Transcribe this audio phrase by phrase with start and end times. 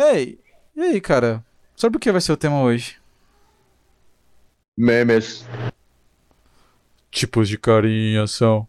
[0.00, 0.40] Ei,
[0.76, 1.44] e aí, cara?
[1.74, 3.02] Sobre o que vai ser o tema hoje?
[4.78, 5.44] Memes.
[7.10, 8.68] Tipos de carinha são.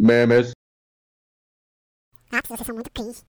[0.00, 0.52] Memes.
[2.30, 3.24] Ah, vocês são muito cringe.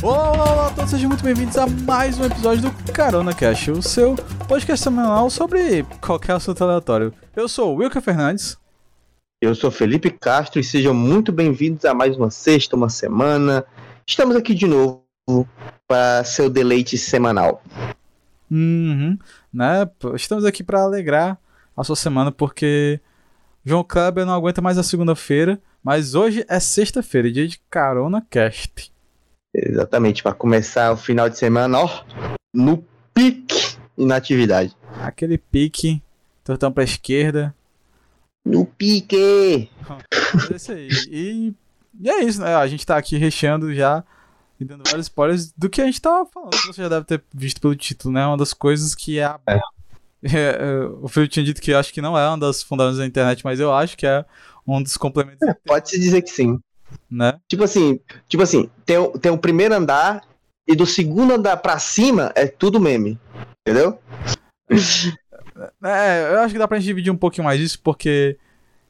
[0.00, 4.14] Olá, a todos, sejam muito bem-vindos a mais um episódio do Carona Cash, o seu
[4.46, 7.12] podcast semanal sobre qualquer assunto aleatório.
[7.34, 8.56] Eu sou o Wilker Fernandes.
[9.42, 13.64] Eu sou Felipe Castro e sejam muito bem-vindos a mais uma sexta, uma semana.
[14.06, 15.02] Estamos aqui de novo
[15.88, 17.60] para seu deleite semanal.
[18.48, 19.18] Uhum,
[19.52, 19.90] né?
[20.14, 21.36] Estamos aqui para alegrar
[21.76, 23.00] a sua semana porque
[23.64, 28.96] João Kleber não aguenta mais a segunda-feira, mas hoje é sexta-feira, dia de Carona Cast.
[29.66, 32.04] Exatamente, para começar o final de semana, ó,
[32.54, 34.76] no pique inatividade.
[35.02, 36.00] Aquele pique,
[36.44, 37.54] tortão pra esquerda.
[38.44, 39.68] No pique!
[40.50, 40.88] É isso aí.
[41.10, 41.52] E,
[42.00, 42.54] e é isso, né?
[42.54, 44.04] A gente tá aqui recheando já
[44.60, 46.50] e dando vários spoilers do que a gente tava falando.
[46.50, 48.24] que Você já deve ter visto pelo título, né?
[48.26, 49.24] Uma das coisas que é.
[49.24, 49.58] a- É.
[50.20, 53.06] É, é, o Felipe tinha dito que acho que não é uma das fundamentos da
[53.06, 54.24] internet, mas eu acho que é
[54.66, 56.58] um dos complementos, da internet, Pode-se dizer que sim.
[57.10, 57.38] Né?
[57.48, 60.22] Tipo assim, tipo assim, tem, tem o primeiro andar
[60.66, 63.18] e do segundo andar pra cima é tudo meme.
[63.66, 63.98] Entendeu?
[65.82, 68.36] É, eu acho que dá pra gente dividir um pouquinho mais isso, porque,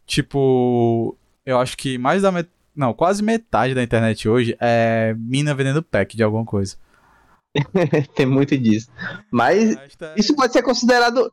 [0.06, 2.48] tipo, eu acho que mais da met...
[2.74, 6.76] Não, quase metade da internet hoje é mina vendendo pack de alguma coisa.
[8.14, 8.88] tem muito disso.
[9.30, 11.32] Mas Esta é- Isso pode ser considerado.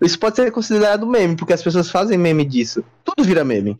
[0.00, 2.82] Isso pode ser considerado meme, porque as pessoas fazem meme disso.
[3.04, 3.78] Tudo vira meme.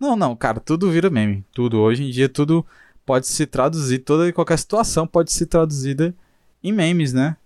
[0.00, 1.44] Não, não, cara, tudo vira meme.
[1.52, 1.78] Tudo.
[1.78, 2.64] Hoje em dia, tudo
[3.04, 6.14] pode se traduzir, toda e qualquer situação pode ser traduzida
[6.62, 7.36] em memes, né?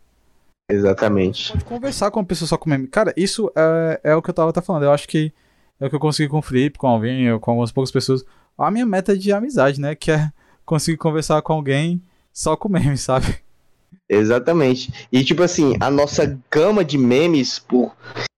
[0.71, 1.51] Exatamente.
[1.53, 2.87] Pode conversar com uma pessoa só com meme.
[2.87, 4.85] Cara, isso é, é o que eu tava até falando.
[4.85, 5.33] Eu acho que
[5.81, 8.25] é o que eu consegui com o Felipe, com alguém, com algumas poucas pessoas.
[8.57, 9.95] A minha meta de amizade, né?
[9.95, 10.33] Que é
[10.65, 12.01] conseguir conversar com alguém
[12.33, 13.44] só com meme, sabe?
[14.09, 15.09] Exatamente.
[15.11, 17.95] E tipo assim, a nossa gama de memes, por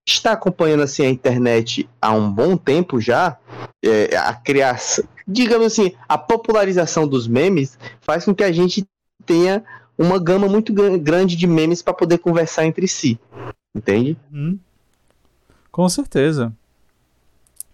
[0.07, 3.37] estar acompanhando assim a internet há um bom tempo já,
[3.83, 8.85] é, a criação, digamos assim, a popularização dos memes faz com que a gente
[9.25, 9.63] tenha
[9.97, 13.19] uma gama muito gran- grande de memes para poder conversar entre si.
[13.75, 14.17] Entende?
[14.31, 14.57] Uhum.
[15.71, 16.53] Com certeza.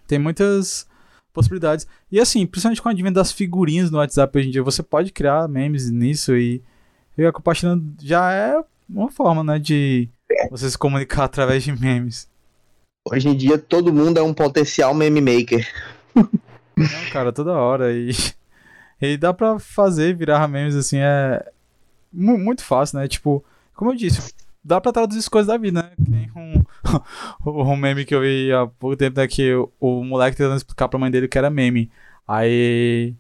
[0.08, 0.88] Tem muitas
[1.32, 1.88] possibilidades.
[2.12, 5.12] E assim, principalmente com o advento das figurinhas no WhatsApp hoje em dia, você pode
[5.12, 6.62] criar memes nisso e
[7.16, 7.94] ficar compartilhando.
[8.02, 10.10] Já é uma forma, né, de
[10.50, 12.28] você se comunicar através de memes.
[13.10, 15.68] Hoje em dia todo mundo é um potencial meme maker.
[16.16, 17.92] Não, cara, toda hora.
[17.94, 18.12] E,
[19.02, 21.46] e dá pra fazer, virar memes assim, é
[22.12, 23.08] mu- muito fácil, né?
[23.08, 23.44] Tipo,
[23.76, 25.92] como eu disse, dá pra traduzir as coisas da vida, né?
[26.10, 26.64] Nem um,
[27.46, 29.28] um meme que eu vi há pouco tempo, né?
[29.28, 31.92] Que o, o moleque tentando explicar pra mãe dele que era meme.
[32.28, 33.14] Aí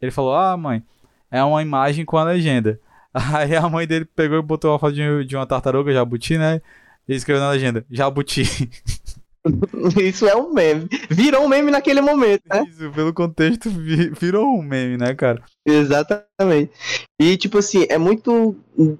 [0.00, 0.82] ele falou: Ah, mãe,
[1.30, 2.80] é uma imagem com a legenda.
[3.34, 6.60] Aí a mãe dele pegou e botou a foto de, uma tartaruga, jabuti, né?
[7.08, 8.42] E escreveu na legenda: Jabuti.
[10.02, 10.86] Isso é um meme.
[11.08, 12.62] Virou um meme naquele momento, né?
[12.68, 15.42] Isso, pelo contexto, vi- virou um meme, né, cara?
[15.66, 16.70] Exatamente.
[17.18, 18.54] E, tipo assim, é muito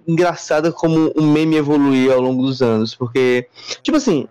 [0.09, 3.49] engraçado como o meme evoluiu ao longo dos anos, porque,
[3.83, 4.27] tipo assim,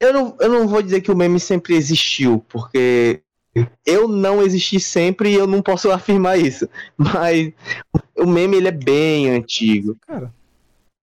[0.00, 3.22] eu não, eu não vou dizer que o meme sempre existiu, porque
[3.86, 7.52] eu não existi sempre e eu não posso afirmar isso, mas
[8.16, 9.96] o meme, ele é bem antigo.
[10.06, 10.32] Cara.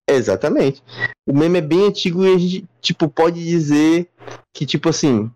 [0.09, 0.81] Exatamente.
[1.27, 4.09] O meme é bem antigo e a gente, tipo, pode dizer
[4.53, 5.29] que, tipo assim,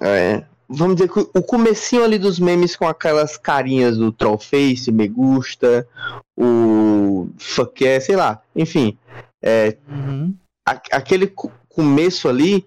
[0.00, 5.06] é, vamos dizer que o comecinho ali dos memes com aquelas carinhas do Trollface, Me
[5.06, 5.86] Gusta,
[6.34, 8.96] o Fuck yeah, sei lá, enfim,
[9.42, 10.34] é, Uhum.
[10.66, 12.64] a- aquele co- começo ali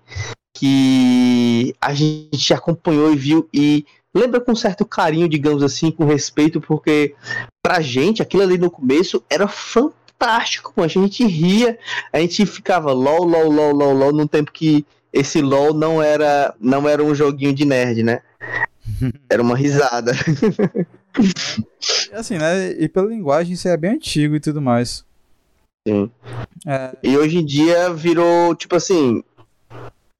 [0.57, 6.59] que a gente acompanhou e viu e lembra com certo carinho, digamos assim, com respeito,
[6.59, 7.13] porque
[7.61, 10.83] pra gente aquilo ali no começo era fantástico, pô.
[10.83, 11.77] a gente ria,
[12.11, 16.53] a gente ficava lol, lol, lol, lol, lol, num tempo que esse lol não era
[16.59, 18.21] não era um joguinho de nerd, né?
[19.29, 20.13] Era uma risada.
[22.13, 22.71] Assim, né?
[22.71, 25.05] E pela linguagem isso é bem antigo e tudo mais.
[25.87, 26.09] Sim.
[26.65, 29.23] É, E hoje em dia virou, tipo assim.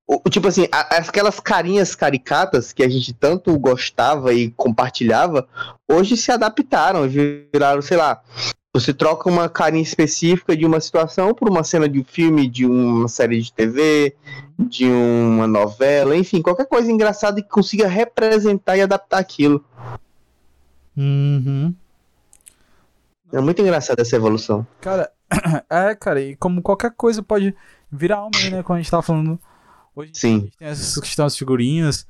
[0.07, 5.48] O- Tipo assim, a- aquelas carinhas caricatas que a gente tanto gostava e compartilhava,
[5.88, 8.21] hoje se adaptaram, viraram, sei lá.
[8.74, 12.65] Você troca uma carinha específica de uma situação por uma cena de um filme, de
[12.65, 14.15] uma série de TV,
[14.59, 19.63] de uma novela, enfim, qualquer coisa engraçada que consiga representar e adaptar aquilo.
[20.95, 21.74] Uhum.
[23.31, 24.65] É muito engraçado essa evolução.
[24.80, 25.12] Cara,
[25.69, 27.56] é, cara, e como qualquer coisa pode
[27.92, 28.63] virar meme, né?
[28.63, 29.39] Quando a gente tava falando.
[29.97, 30.35] Hoje Sim.
[30.35, 32.05] a gente tem essas das figurinhas.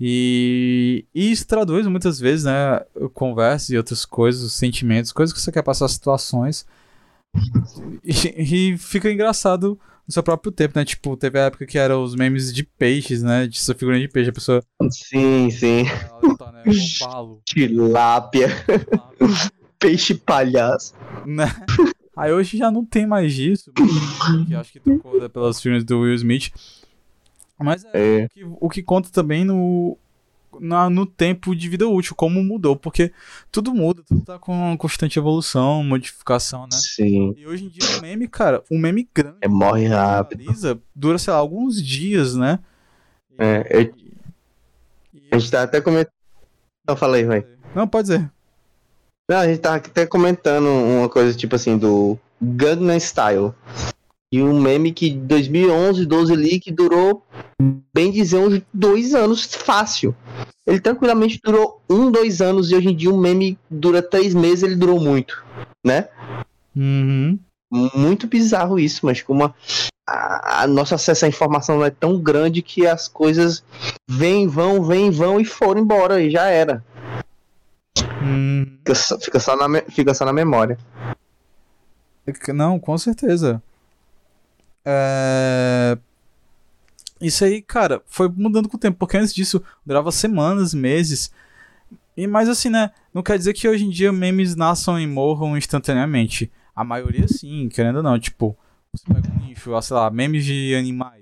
[0.00, 2.80] E, e isso traduz muitas vezes, né?
[3.14, 6.66] Conversas e outras coisas, sentimentos, coisas que você quer passar, situações.
[8.02, 10.84] E, e fica engraçado no seu próprio tempo, né?
[10.84, 13.46] Tipo, teve a época que eram os memes de peixes, né?
[13.46, 14.62] De sua figurinha de peixe, a pessoa.
[14.90, 15.84] Sim, sim.
[15.86, 16.64] Ela tá, né?
[17.46, 18.48] Tilápia,
[19.78, 20.92] peixe palhaço.
[21.24, 21.54] né?
[22.16, 23.70] Aí hoje já não tem mais disso,
[24.44, 26.50] que acho que trocou né, pelas filmes do Will Smith.
[27.58, 28.24] Mas é, É.
[28.24, 29.96] O, que, o que conta também no,
[30.60, 33.12] na- no tempo de vida útil, como mudou, porque
[33.50, 36.68] tudo muda, tudo tá com constante evolução, modificação, né?
[36.72, 37.34] Sim.
[37.36, 40.38] E hoje em dia o meme, cara, um meme grande É, morre rápido.
[40.38, 42.58] viraliza, dura, sei lá, alguns dias, né?
[43.30, 46.12] E- É, eu- e- A gente tá até comentando.
[46.86, 47.44] Não, falei, vai.
[47.74, 48.30] Não, pode dizer.
[49.28, 53.52] Não, a gente tá até comentando uma coisa tipo assim do Gangnam Style.
[54.30, 57.26] E um meme que 2011, 12 ali, que durou,
[57.94, 60.14] bem dizer, uns dois anos fácil.
[60.66, 64.62] Ele tranquilamente durou um, dois anos e hoje em dia um meme dura três meses,
[64.62, 65.42] ele durou muito,
[65.84, 66.08] né?
[66.76, 67.38] Uhum.
[67.70, 69.54] Muito bizarro isso, mas como a,
[70.06, 73.64] a, a nosso acesso à informação não é tão grande que as coisas
[74.08, 76.84] vêm, vão, vêm, vão e foram embora e já era.
[78.22, 78.66] Uhum.
[78.78, 80.78] Fica só, fica só, na, fica só na memória.
[82.54, 83.62] Não, com certeza.
[84.90, 85.98] É...
[87.20, 91.30] Isso aí, cara, foi mudando com o tempo, porque antes disso durava semanas, meses.
[92.16, 92.90] E mais assim, né?
[93.12, 96.50] Não quer dizer que hoje em dia memes nasçam e morram instantaneamente.
[96.74, 98.18] A maioria sim, querendo ou não.
[98.18, 98.56] Tipo,
[98.94, 101.20] você pega um nicho, ah, sei lá, memes de animais.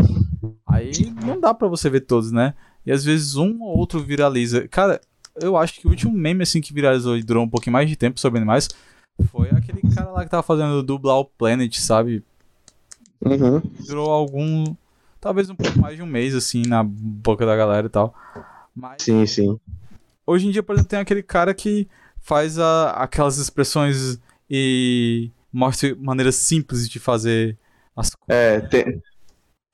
[0.66, 0.92] Aí
[1.24, 2.54] não dá pra você ver todos, né?
[2.84, 4.68] E às vezes um ou outro viraliza.
[4.68, 5.00] Cara,
[5.34, 7.96] eu acho que o último meme assim que viralizou e durou um pouquinho mais de
[7.96, 8.68] tempo sobre animais
[9.30, 12.22] foi aquele cara lá que tava fazendo dublar o Planet, sabe?
[13.24, 13.60] Uhum.
[13.86, 14.64] Durou algum.
[15.20, 18.14] Talvez um pouco mais de um mês, assim, na boca da galera e tal.
[18.74, 19.58] Mas Sim, sim.
[20.26, 21.88] hoje em dia, por exemplo, tem aquele cara que
[22.20, 24.20] faz a- aquelas expressões
[24.50, 27.56] e mostra maneiras simples de fazer
[27.96, 28.28] as coisas.
[28.28, 29.02] É, tem,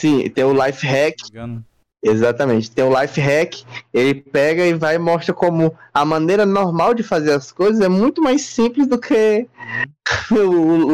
[0.01, 1.63] sim, tem o life hack, tá
[2.03, 2.71] exatamente.
[2.71, 7.03] Tem o life hack, ele pega e vai e mostra como a maneira normal de
[7.03, 9.49] fazer as coisas é muito mais simples do que
[10.31, 10.37] o,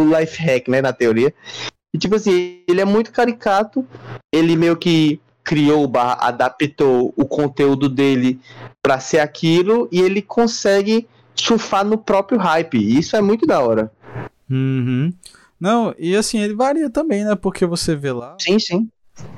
[0.02, 1.32] o life hack, né, na teoria.
[1.94, 3.87] E tipo assim, ele é muito caricato,
[4.32, 8.38] ele meio que criou, barra, adaptou o conteúdo dele
[8.82, 12.76] pra ser aquilo e ele consegue surfar no próprio hype.
[12.79, 13.90] E isso é muito da hora.
[14.50, 15.12] Uhum.
[15.58, 17.35] Não, e assim, ele varia também, né?
[17.35, 18.88] Porque você vê lá, Sim, sim.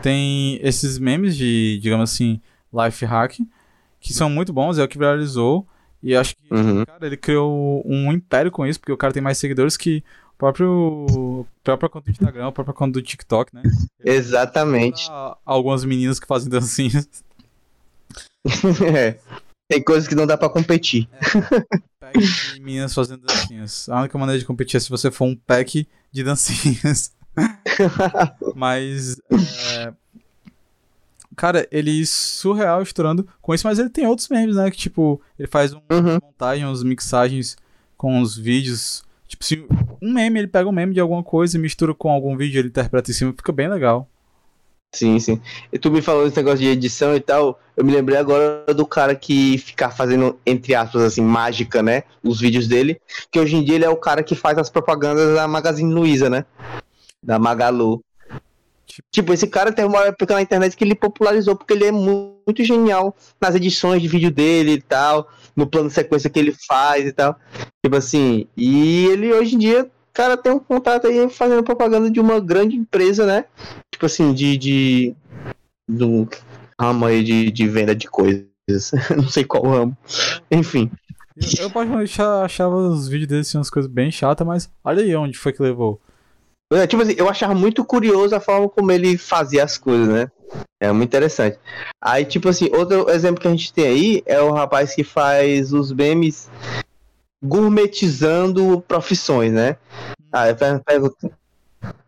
[0.02, 2.41] tem esses memes de, digamos assim,
[2.73, 3.38] life hack,
[4.00, 5.67] que são muito bons, é o que viralizou.
[6.02, 6.85] E acho que, Uhum.
[6.85, 10.02] cara, ele criou um império com isso, porque o cara tem mais seguidores que
[10.40, 13.62] próprio, própria conta do Instagram, a própria conta do TikTok, né?
[14.02, 15.06] Exatamente.
[15.44, 17.06] Algumas meninas que fazem dancinhas.
[18.96, 19.19] É.
[19.69, 21.06] Tem coisas que não dá pra competir.
[22.00, 22.19] Pack
[22.54, 23.87] de meninas fazendo dancinhas.
[23.90, 27.12] A única maneira de competir é se você for um pack de dancinhas.
[28.56, 29.20] Mas.
[29.76, 29.92] é,
[31.37, 34.70] Cara, ele surreal estourando com isso, mas ele tem outros memes, né?
[34.70, 36.19] Que tipo, ele faz um Uhum.
[36.22, 37.56] montagem, umas mixagens
[37.96, 39.02] com os vídeos.
[39.28, 39.66] Tipo, se
[40.02, 42.69] um meme, ele pega um meme de alguma coisa e mistura com algum vídeo, ele
[42.69, 44.09] interpreta em cima, fica bem legal.
[44.92, 45.40] Sim, sim.
[45.73, 47.61] E tu me falou desse negócio de edição e tal.
[47.76, 52.02] Eu me lembrei agora do cara que fica fazendo, entre aspas, assim, mágica, né?
[52.25, 53.00] Os vídeos dele.
[53.30, 56.28] Que hoje em dia ele é o cara que faz as propagandas da Magazine Luiza,
[56.28, 56.45] né?
[57.23, 58.02] Da Magalu.
[58.90, 61.92] Tipo- Tipo, esse cara tem uma época na internet que ele popularizou porque ele é
[61.92, 66.38] mu- muito genial nas edições de vídeo dele e tal, no plano de sequência que
[66.38, 67.37] ele faz e tal.
[67.85, 72.18] Tipo assim, e ele hoje em dia, cara, tem um contato aí fazendo propaganda de
[72.20, 73.44] uma grande empresa, né?
[73.92, 74.56] Tipo assim, de.
[74.56, 75.14] de
[75.88, 76.28] do
[76.80, 78.47] ramo aí de, de venda de coisas.
[79.16, 79.97] Não sei qual ramo.
[80.50, 80.90] Enfim.
[81.37, 85.14] Eu, eu particularmente achava os vídeos dele assim, umas coisas bem chatas, mas olha aí
[85.16, 86.00] onde foi que levou.
[86.72, 90.30] É, tipo assim, eu achava muito curioso a forma como ele fazia as coisas, né?
[90.80, 91.58] É muito interessante.
[92.00, 95.72] Aí, tipo assim, outro exemplo que a gente tem aí é o rapaz que faz
[95.72, 96.48] os memes
[97.42, 99.76] gourmetizando profissões, né?
[100.32, 100.54] Aí
[100.96, 101.14] eu.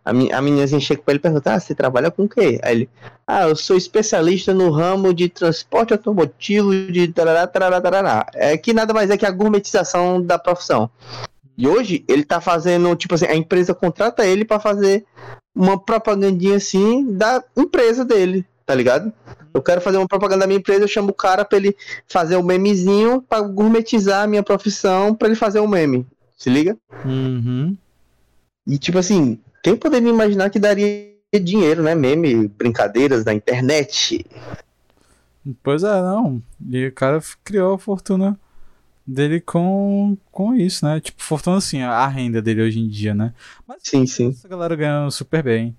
[0.05, 2.61] A, mi- a meninazinha chega pra ele e pergunta: Ah, você trabalha com o quê?
[2.63, 2.91] Aí ele:
[3.27, 8.27] Ah, eu sou especialista no ramo de transporte automotivo de tarará, tarará, tarará.
[8.35, 10.91] É que nada mais é que a gourmetização da profissão.
[11.57, 15.05] E hoje ele tá fazendo, tipo assim, a empresa contrata ele pra fazer
[15.55, 19.13] uma propagandinha assim da empresa dele, tá ligado?
[19.53, 21.77] Eu quero fazer uma propaganda da minha empresa, eu chamo o cara pra ele
[22.09, 26.07] fazer um memezinho pra gourmetizar a minha profissão pra ele fazer um meme.
[26.39, 26.77] Se liga?
[27.05, 27.77] Uhum.
[28.67, 31.95] E tipo assim, quem poderia imaginar que daria dinheiro, né?
[31.95, 34.25] Meme, brincadeiras da internet.
[35.63, 36.43] Pois é, não.
[36.71, 38.39] E o cara criou a fortuna
[39.07, 41.01] dele com, com isso, né?
[41.01, 43.35] Tipo, fortuna assim, a renda dele hoje em dia, né?
[43.67, 44.31] Mas Sim, sim.
[44.31, 45.77] essa galera ganhando super bem,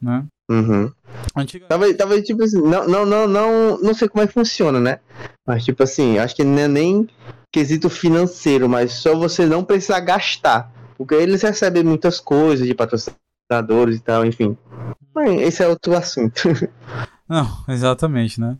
[0.00, 0.24] né?
[0.50, 0.92] Uhum.
[1.34, 1.66] Antiga...
[1.66, 5.00] Talvez, talvez, tipo assim, não, não, não, não, não sei como é que funciona, né?
[5.46, 7.08] Mas, tipo assim, acho que não é nem
[7.50, 10.70] quesito financeiro, mas só você não precisar gastar.
[10.98, 14.56] Porque eles recebem muitas coisas de patrocinadores e tal, enfim.
[15.14, 16.48] Mas esse é outro assunto.
[17.28, 18.58] Não, exatamente, né?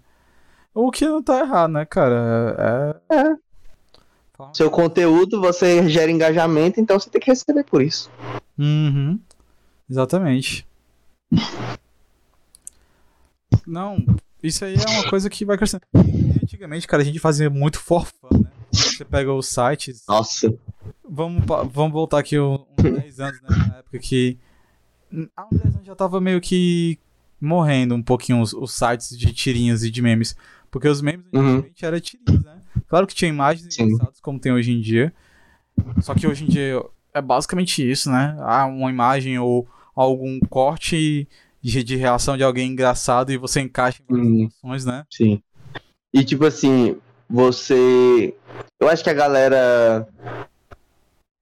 [0.72, 3.02] O que não tá errado, né, cara?
[3.10, 3.16] É.
[3.16, 3.36] É.
[4.52, 8.10] Seu conteúdo, você gera engajamento, então você tem que receber por isso.
[8.58, 9.18] Uhum.
[9.88, 10.66] Exatamente.
[13.66, 14.04] Não,
[14.42, 15.82] isso aí é uma coisa que vai crescendo.
[16.42, 18.50] Antigamente, cara, a gente fazia muito for fun, né?
[18.72, 20.04] Você pega os sites.
[20.08, 20.52] Nossa.
[21.08, 23.48] Vamos, vamos voltar aqui um- uns 10 anos, né?
[23.68, 24.38] Na época que.
[25.36, 26.98] Há uns 10 anos já tava meio que
[27.44, 30.36] morrendo um pouquinho os, os sites de tirinhas e de memes.
[30.70, 31.40] Porque os memes Uhum.
[31.58, 32.60] antigamente eram tirinhas, né?
[32.88, 33.84] Claro que tinha imagens Sim.
[33.84, 35.12] engraçadas como tem hoje em dia.
[36.00, 36.82] Só que hoje em dia
[37.12, 38.36] é basicamente isso, né?
[38.40, 41.28] Há uma imagem ou algum corte
[41.62, 44.48] de, de reação de alguém engraçado e você encaixa em várias Hum.
[44.50, 45.04] situações, né?
[45.12, 45.40] Sim.
[46.12, 46.96] E tipo assim,
[47.28, 48.34] você.
[48.80, 50.06] Eu acho que a galera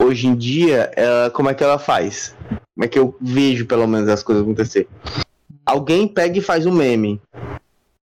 [0.02, 2.35] hoje em dia, ela, como é que ela faz?
[2.75, 4.88] Como é que eu vejo pelo menos as coisas acontecer?
[5.73, 7.19] Alguém pega e faz um meme.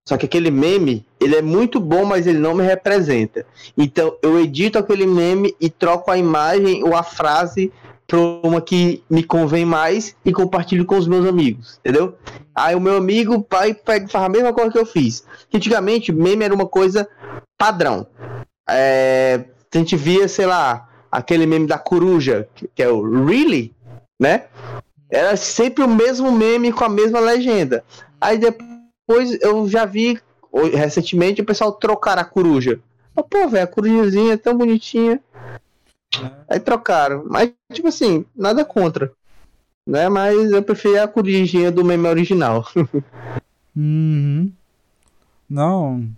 [0.09, 3.45] Só que aquele meme, ele é muito bom, mas ele não me representa.
[3.77, 7.71] Então eu edito aquele meme e troco a imagem ou a frase
[8.07, 12.17] para uma que me convém mais e compartilho com os meus amigos, entendeu?
[12.55, 15.27] Aí o meu amigo pai pega faz a mesma coisa que eu fiz.
[15.53, 17.07] Antigamente meme era uma coisa
[17.59, 18.07] padrão.
[18.67, 19.45] É,
[19.75, 23.75] a gente via, sei lá, aquele meme da coruja, que é o Really,
[24.19, 24.45] né?
[25.11, 27.85] Era sempre o mesmo meme com a mesma legenda.
[28.21, 30.21] Aí depois eu já vi
[30.73, 32.81] recentemente o pessoal trocar a coruja.
[33.15, 35.21] Mas, pô, velho, a corujazinha é tão bonitinha.
[36.21, 36.31] Né?
[36.49, 37.25] Aí trocaram.
[37.27, 39.13] Mas, tipo assim, nada contra.
[39.87, 40.09] Né?
[40.09, 42.67] Mas eu preferi a corujinha do meme original.
[43.77, 44.53] Uhum.
[45.49, 46.11] Não.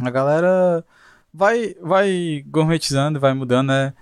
[0.00, 0.84] A galera
[1.32, 3.94] vai, vai gourmetizando, vai mudando, né?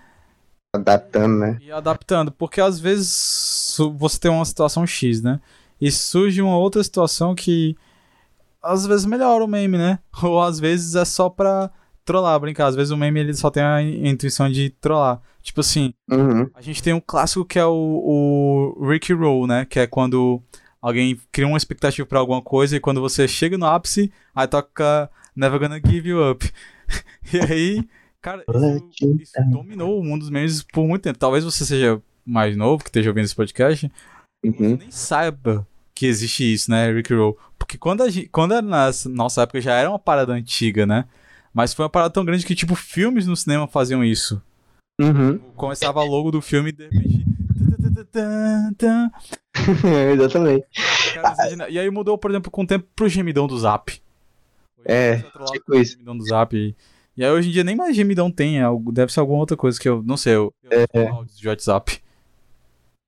[0.75, 1.59] Adaptando, né?
[1.63, 5.41] E adaptando, porque às vezes você tem uma situação X, né?
[5.81, 7.77] E surge uma outra situação que
[8.63, 9.99] às vezes melhora o meme, né?
[10.23, 11.71] Ou às vezes é só pra
[12.05, 12.67] trollar, brincar.
[12.67, 15.21] Às vezes o meme ele só tem a in- intuição de trollar.
[15.43, 16.51] Tipo assim, Uhum.
[16.55, 19.65] a gente tem um clássico que é o, o Ricky Roll, né?
[19.65, 20.43] Que é quando
[20.83, 25.09] alguém cria uma expectativa pra alguma coisa e quando você chega no ápice, aí toca
[25.37, 26.51] Never Gonna Give You Up.
[27.33, 27.89] e aí,
[28.25, 28.45] cara,
[28.91, 31.19] isso, isso dominou o mundo dos memes por muito tempo.
[31.19, 33.91] Talvez você seja mais novo, que esteja ouvindo esse podcast,
[34.45, 34.77] Uhum.
[34.79, 37.39] nem saiba que existe isso, né, Ricky Roll.
[37.59, 41.05] Porque quando, a gente, quando era na nossa época já era uma parada antiga, né?
[41.53, 44.43] Mas foi uma parada tão grande que, tipo, filmes no cinema faziam isso.
[45.01, 45.39] Uhum.
[45.55, 47.25] Começava logo do filme e de repente.
[50.13, 50.67] Exatamente.
[51.15, 54.01] Cara, e aí mudou, por exemplo, com o tempo pro gemidão do Zap.
[54.85, 55.19] É,
[55.53, 55.93] tipo isso.
[55.93, 56.57] Gemidão do Zap.
[56.57, 56.75] E,
[57.17, 59.57] e aí hoje em dia nem mais gemidão tem, é algo- deve ser alguma outra
[59.57, 60.35] coisa que eu não sei.
[60.35, 61.09] Eu, eu É.
[61.09, 62.01] áudios de WhatsApp.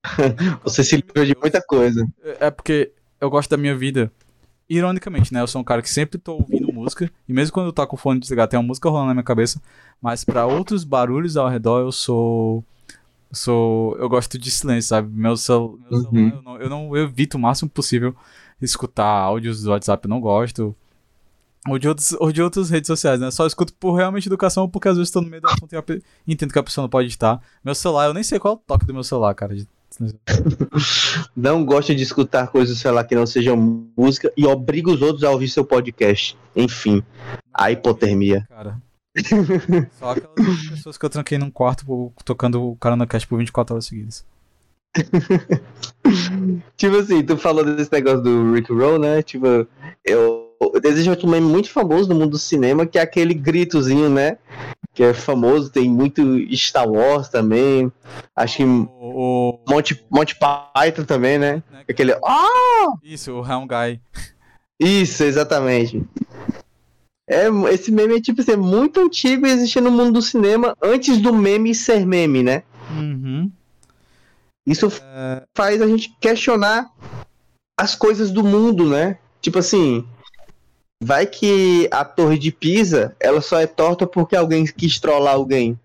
[0.63, 2.07] Você se livra de muita coisa.
[2.41, 4.11] É porque eu gosto da minha vida.
[4.69, 5.41] Ironicamente, né?
[5.41, 7.11] Eu sou um cara que sempre tô ouvindo música.
[7.29, 9.23] E mesmo quando eu tô com o fone desligado, tem uma música rolando na minha
[9.25, 9.61] cabeça.
[10.03, 12.65] Mas pra outros barulhos ao redor, eu sou.
[13.33, 13.97] Sou.
[13.99, 15.09] Eu gosto de silêncio, sabe?
[15.17, 16.03] Meu, cel, meu Uhum.
[16.11, 16.97] celular, eu não, eu não.
[16.97, 18.15] Eu evito o máximo possível
[18.61, 20.75] escutar áudios do WhatsApp, eu não gosto.
[21.69, 23.31] Ou de, outros, ou de outras redes sociais, né?
[23.31, 26.03] Só escuto por realmente educação, porque às vezes tô no meio do assunto e pe-
[26.27, 27.41] entendo que a pessoa não pode estar.
[27.65, 29.57] Meu celular, eu nem sei qual é o toque do meu celular, cara.
[31.35, 33.57] Não gosta de escutar coisas, sei lá, que não sejam
[33.97, 36.37] música e obriga os outros a ouvir seu podcast.
[36.55, 37.03] Enfim,
[37.55, 38.47] a hipotermia.
[38.51, 38.83] Cara.
[39.99, 43.87] Só aquelas pessoas que eu tranquei num quarto tocando o Carona Cast por 24 horas
[43.87, 44.25] seguidas.
[46.77, 49.23] Tipo assim, tu falou desse negócio do Rick Roll, né?
[49.23, 49.67] Tipo,
[50.05, 50.46] eu,
[50.81, 54.39] desejo outro meme muito famoso no mundo do cinema, que é aquele gritozinho, né?
[54.95, 56.23] Que é famoso, tem muito
[56.57, 57.93] Star Wars também.
[58.35, 61.63] Acho que O, o- Monty, Monty Python também, né?
[61.71, 62.13] né, Aquele.
[62.25, 62.93] Ah!
[63.03, 64.01] Isso, o Round Guy.
[64.81, 66.03] Isso, exatamente.
[67.29, 70.77] É, esse meme é tipo assim, é muito antigo e existia no mundo do cinema
[70.83, 72.63] antes do meme ser meme, né?
[72.91, 73.51] Uhum.
[74.67, 76.91] Isso É, faz a gente questionar
[77.79, 79.19] as coisas do mundo, né?
[79.41, 80.07] Tipo assim,
[81.03, 85.79] vai que a torre de Pisa, ela só é torta porque alguém quis trollar alguém.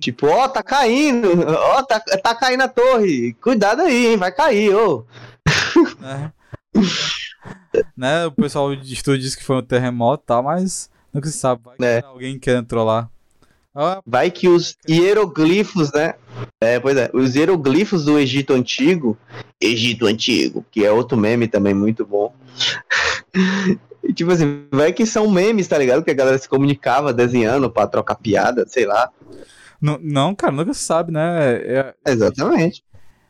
[0.00, 3.34] Tipo, ó, tá caindo, ó, tá, tá caindo a torre.
[3.34, 5.06] Cuidado aí, hein, vai cair, ô.
[6.00, 6.32] né?
[7.96, 8.26] né?
[8.26, 11.62] O pessoal de estudo diz que foi um terremoto e tal, mas nunca se sabe.
[11.64, 12.02] Vai que É.
[12.04, 13.08] alguém querendo trollar.
[13.78, 16.14] Ah, Vai que os hieroglifos, né?
[16.62, 19.18] É, pois é, os hieroglifos do Egito Antigo,
[19.60, 22.34] Egito Antigo, que é outro meme também muito bom.
[24.08, 26.04] E, tipo assim, vai que são memes, tá ligado?
[26.04, 29.10] Que a galera se comunicava desenhando pra trocar piada, sei lá.
[29.80, 31.56] não, não, cara, nunca se sabe, né?
[31.56, 32.82] É- Exatamente.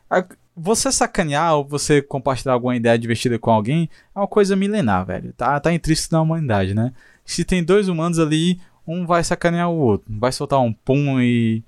[0.09, 0.25] a-
[0.59, 5.31] você sacanear ou você compartilhar alguma ideia divertida com alguém é uma coisa milenar, velho.
[5.33, 6.93] Tá, tá intrínseco na humanidade, né?
[7.23, 10.07] Se tem dois humanos ali, um vai sacanear o outro.
[10.17, 11.63] Vai soltar um pum e,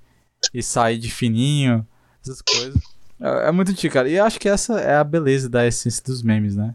[0.52, 1.86] e sair de fininho,
[2.20, 2.82] essas coisas.
[3.20, 4.08] É, é muito antigo, cara.
[4.08, 6.74] E eu acho que essa é a beleza da essência dos memes, né?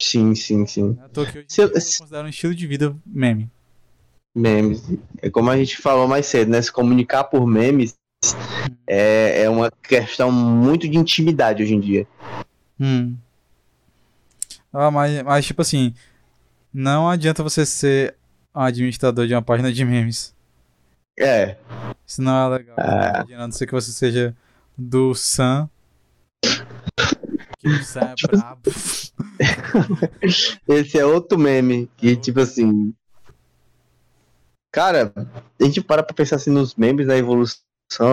[0.00, 0.98] Sim, sim, sim.
[1.16, 3.50] Em Se eu- considero um estilo de vida meme.
[4.34, 4.82] Memes.
[5.22, 6.60] É como a gente falou mais cedo, né?
[6.60, 7.94] Se comunicar por memes
[8.86, 12.06] é, é uma questão muito de intimidade hoje em dia.
[12.80, 13.16] Hum.
[14.72, 15.94] Ah, mas, mas tipo assim,
[16.72, 18.16] não adianta você ser
[18.54, 20.34] um administrador de uma página de memes.
[21.16, 21.56] É,
[22.04, 22.76] Isso não é legal.
[22.76, 23.20] Ah.
[23.20, 24.34] A não ser que você seja
[24.76, 25.70] do Sam.
[27.64, 28.60] Que o Sam é Tipo brabo.
[30.68, 32.92] esse é outro meme que, tipo assim.
[34.70, 37.62] Cara, a gente para pra pensar assim nos memes da evolução,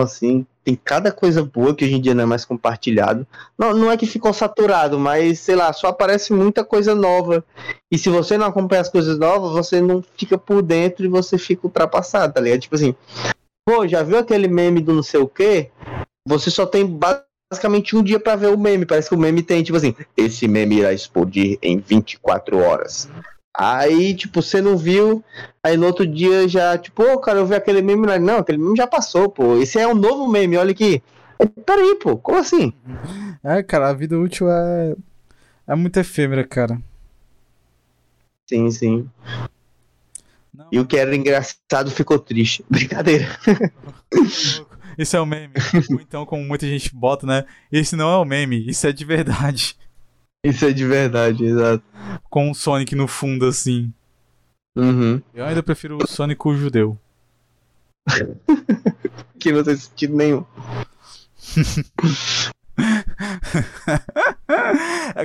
[0.00, 0.46] assim.
[0.64, 3.26] Tem cada coisa boa que hoje em dia não é mais compartilhado.
[3.58, 7.44] Não, não é que ficou saturado, mas sei lá, só aparece muita coisa nova.
[7.90, 11.36] E se você não acompanha as coisas novas, você não fica por dentro e você
[11.36, 12.60] fica ultrapassado, tá ligado?
[12.60, 12.94] Tipo assim,
[13.66, 15.70] pô, já viu aquele meme do não sei o quê?
[16.26, 16.86] Você só tem
[17.52, 18.86] basicamente um dia pra ver o meme.
[18.86, 23.10] Parece que o meme tem, tipo assim, esse meme irá explodir em 24 horas.
[23.54, 25.22] Aí, tipo, você não viu,
[25.62, 28.18] aí no outro dia já, tipo, ô, cara, eu vi aquele meme lá.
[28.18, 29.58] Não, aquele meme já passou, pô.
[29.58, 31.02] Esse é um novo meme, olha aqui.
[31.38, 32.72] Aí, Peraí, pô, como assim?
[33.44, 34.96] É, cara, a vida útil é.
[35.66, 36.80] É muito efêmera, cara.
[38.48, 39.08] Sim, sim.
[40.52, 42.64] Não, E o que era engraçado ficou triste.
[42.68, 43.26] Brincadeira.
[44.98, 45.54] Isso é um meme.
[45.90, 47.44] Ou então, como muita gente bota, né?
[47.70, 49.76] Esse não é um meme, isso é de verdade.
[50.44, 51.84] Isso é de verdade, exato.
[52.28, 53.92] Com o Sonic no fundo, assim.
[54.76, 55.22] Uhum.
[55.32, 56.98] Eu ainda prefiro o Sonic o judeu.
[59.38, 60.44] Que não tem sentido nenhum.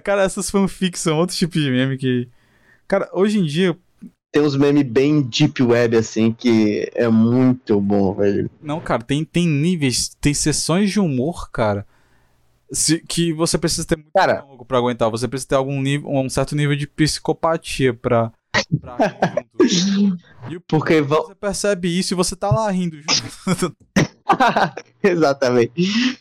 [0.04, 2.28] Cara, essas fanfics são outro tipo de meme que.
[2.88, 3.78] Cara, hoje em dia.
[4.38, 8.48] Tem uns memes bem deep web, assim, que é muito bom, velho.
[8.62, 11.88] Não, cara, tem, tem níveis, tem sessões de humor, cara.
[12.72, 14.36] se- que você precisa ter muito Cara.
[14.36, 15.10] estômago pra aguentar.
[15.10, 18.32] Você precisa ter algum nível, um certo nível de psicopatia pra.
[18.80, 18.98] pra
[19.60, 20.18] rir junto.
[20.52, 21.24] E o Porque vão.
[21.24, 23.76] você percebe isso e você tá lá rindo junto.
[25.02, 25.72] Exatamente.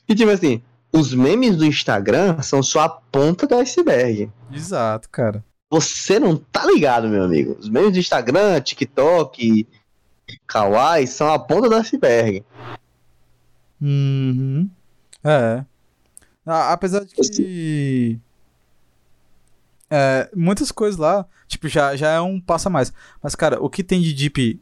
[0.09, 4.31] E tipo assim, os memes do Instagram são só a ponta do iceberg.
[4.51, 5.45] Exato, cara.
[5.71, 7.57] Você não tá ligado, meu amigo.
[7.59, 9.67] Os memes do Instagram, TikTok,
[10.47, 12.45] Kawaii são a ponta do iceberg.
[13.81, 14.69] Uhum.
[15.25, 15.65] É.
[16.45, 18.19] Ah, apesar de que.
[19.91, 22.93] É, muitas coisas lá, tipo, já, já é um passo a mais.
[23.23, 24.61] Mas, cara, o que tem de deep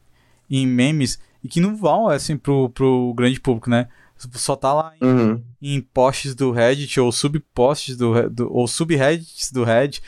[0.51, 3.89] em memes e que não vão, assim, pro, pro grande público, né?
[4.33, 5.43] Só tá lá em, Uhum.
[5.61, 10.03] em posts do Reddit ou subposts do, do ou subreddits do Reddit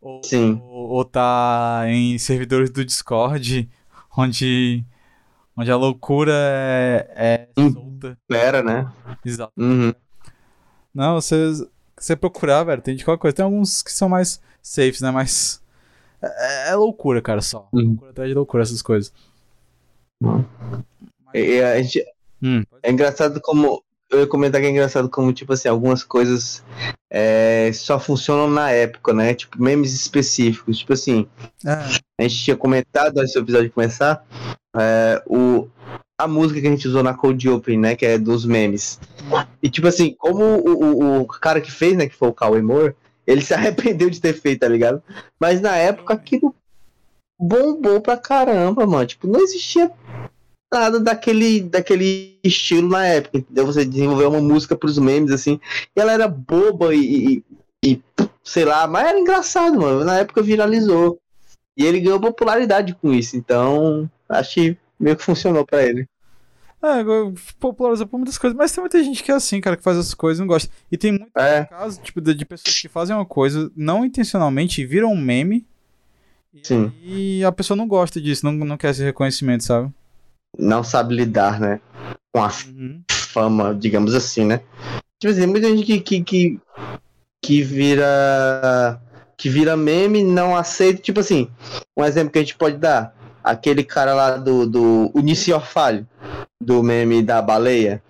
[0.00, 0.60] ou, Sim.
[0.64, 3.68] ou, ou tá em servidores do Discord
[4.16, 4.84] onde
[5.56, 7.72] onde a loucura é, é Hum.
[7.72, 8.18] solta.
[8.22, 8.90] Espera, né?
[9.24, 9.52] Exato.
[9.58, 9.92] Uhum.
[10.94, 11.52] Não, você
[11.98, 13.36] você procurar, velho, tem de qualquer coisa.
[13.36, 15.10] Tem alguns que são mais safes, né?
[15.10, 15.62] Mas
[16.22, 17.68] é, é loucura, cara, só.
[17.72, 17.88] Uhum.
[17.90, 19.12] Loucura atrás de loucura essas coisas.
[20.22, 20.44] Uhum.
[21.34, 22.04] E, e a gente,
[22.42, 23.82] Hum, é engraçado como.
[24.10, 26.64] Eu ia comentar que é engraçado como, tipo assim, algumas coisas
[27.08, 29.34] é, só funcionam na época, né?
[29.34, 30.78] Tipo, memes específicos.
[30.78, 31.26] Tipo assim,
[31.64, 31.70] é,
[32.18, 34.24] a gente tinha comentado antes do episódio começar
[34.76, 35.68] é, o,
[36.18, 37.96] a música que a gente usou na Cold Open, né?
[37.96, 39.00] Que é dos memes.
[39.62, 42.08] E tipo assim, como o, o, o cara que fez, né?
[42.08, 42.94] Que foi o Cauê Moore,
[43.26, 45.02] ele se arrependeu de ter feito, tá ligado?
[45.38, 46.54] Mas na época aquilo
[47.38, 49.06] bombou pra caramba, mano.
[49.06, 49.90] Tipo, não existia
[50.72, 53.66] nada daquele, daquele estilo na época, entendeu?
[53.66, 55.58] Você desenvolveu uma música pros memes, assim,
[55.96, 57.00] e ela era boba e,
[57.38, 57.44] e,
[57.84, 58.02] e,
[58.44, 60.04] sei lá, mas era engraçado, mano.
[60.04, 61.18] Na época viralizou.
[61.76, 66.06] E ele ganhou popularidade com isso, então acho que meio que funcionou pra ele.
[66.82, 67.02] é,
[67.58, 70.12] popularizou por muitas coisas, mas tem muita gente que é assim, cara, que faz essas
[70.14, 70.70] coisas e não gosta.
[70.92, 74.82] E tem muito É, caso, tipo, de, de pessoas que fazem uma coisa não intencionalmente
[74.82, 75.66] e viram um meme.
[76.52, 76.92] E Sim.
[77.02, 79.90] aí a pessoa não gosta disso, não, não quer esse reconhecimento, sabe?
[80.58, 81.80] não sabe lidar, né?
[82.34, 83.02] Com a Uhum.
[83.10, 84.58] fama, digamos assim, né?
[85.20, 86.60] Tipo assim, muita gente que, que, que,
[87.42, 89.00] que vira.
[89.36, 91.00] que vira meme, não aceita.
[91.00, 91.50] Tipo assim,
[91.96, 93.14] um exemplo que a gente pode dar.
[93.42, 96.06] Aquele cara lá do, do Unici Orfalho,
[96.60, 98.02] do meme da baleia.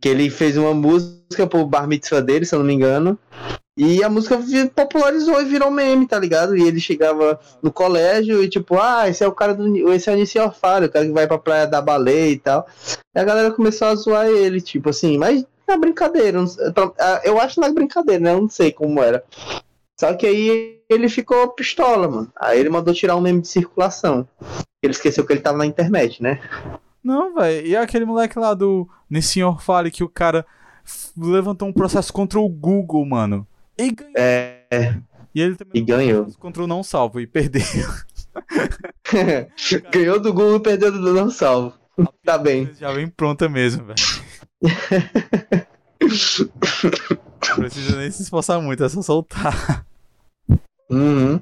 [0.00, 3.18] Que ele fez uma música pro bar mitzvah dele, se eu não me engano.
[3.76, 4.38] E a música
[4.74, 6.56] popularizou e virou meme, tá ligado?
[6.56, 9.92] E ele chegava no colégio e tipo, ah, esse é o cara do.
[9.92, 12.66] Esse é o o cara que vai pra praia da baleia e tal.
[13.14, 16.38] E a galera começou a zoar ele, tipo assim, mas na brincadeira.
[16.74, 18.32] pra- ah, Eu acho na brincadeira, né?
[18.32, 19.24] Eu não sei como era.
[19.98, 22.32] Só que aí ele ficou pistola, mano.
[22.36, 24.26] Aí ele mandou tirar um meme de circulação.
[24.82, 26.40] Ele esqueceu que ele tava na internet, né?
[27.02, 27.66] Não, velho.
[27.66, 30.44] E aquele moleque lá do Nessenhor Fale que o cara
[31.16, 33.46] levantou um processo contra o Google, mano.
[33.78, 34.12] E ganhou.
[34.16, 34.98] É.
[35.34, 36.26] E ele também E ganhou.
[36.38, 37.62] contra o não salvo e perdeu.
[39.92, 41.74] Ganhou do Google e perdeu do não salvo.
[42.24, 42.70] Tá bem.
[42.78, 43.96] Já vem pronta mesmo, velho.
[47.48, 49.84] Não precisa nem se esforçar muito, é só soltar.
[50.90, 51.40] Uhum.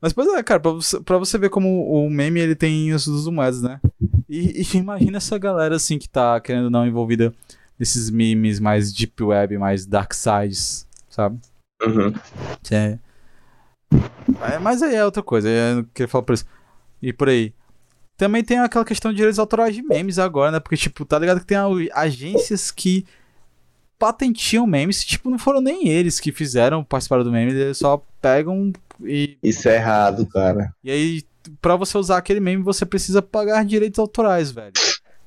[0.00, 3.06] Mas, pois é, cara, pra você, pra você ver como o meme ele tem os
[3.06, 3.80] duas moedas, né?
[4.28, 7.32] E, e imagina essa galera, assim, que tá querendo não envolvida
[7.78, 11.38] nesses memes mais deep web, mais dark sides, sabe?
[11.82, 12.12] Uhum.
[12.62, 12.98] Que é...
[14.52, 15.48] é, Mas aí é outra coisa,
[15.94, 16.46] queria falar por isso.
[17.00, 17.52] E por aí.
[18.16, 20.60] Também tem aquela questão de direitos autorais de memes agora, né?
[20.60, 21.56] Porque, tipo, tá ligado que tem
[21.92, 23.04] agências que
[23.98, 28.72] patentiam memes, tipo, não foram nem eles que fizeram, participaram do meme, eles só pegam
[29.00, 30.74] e Isso é errado, cara.
[30.82, 31.22] e aí,
[31.60, 34.72] pra você usar aquele meme, você precisa pagar direitos autorais, velho.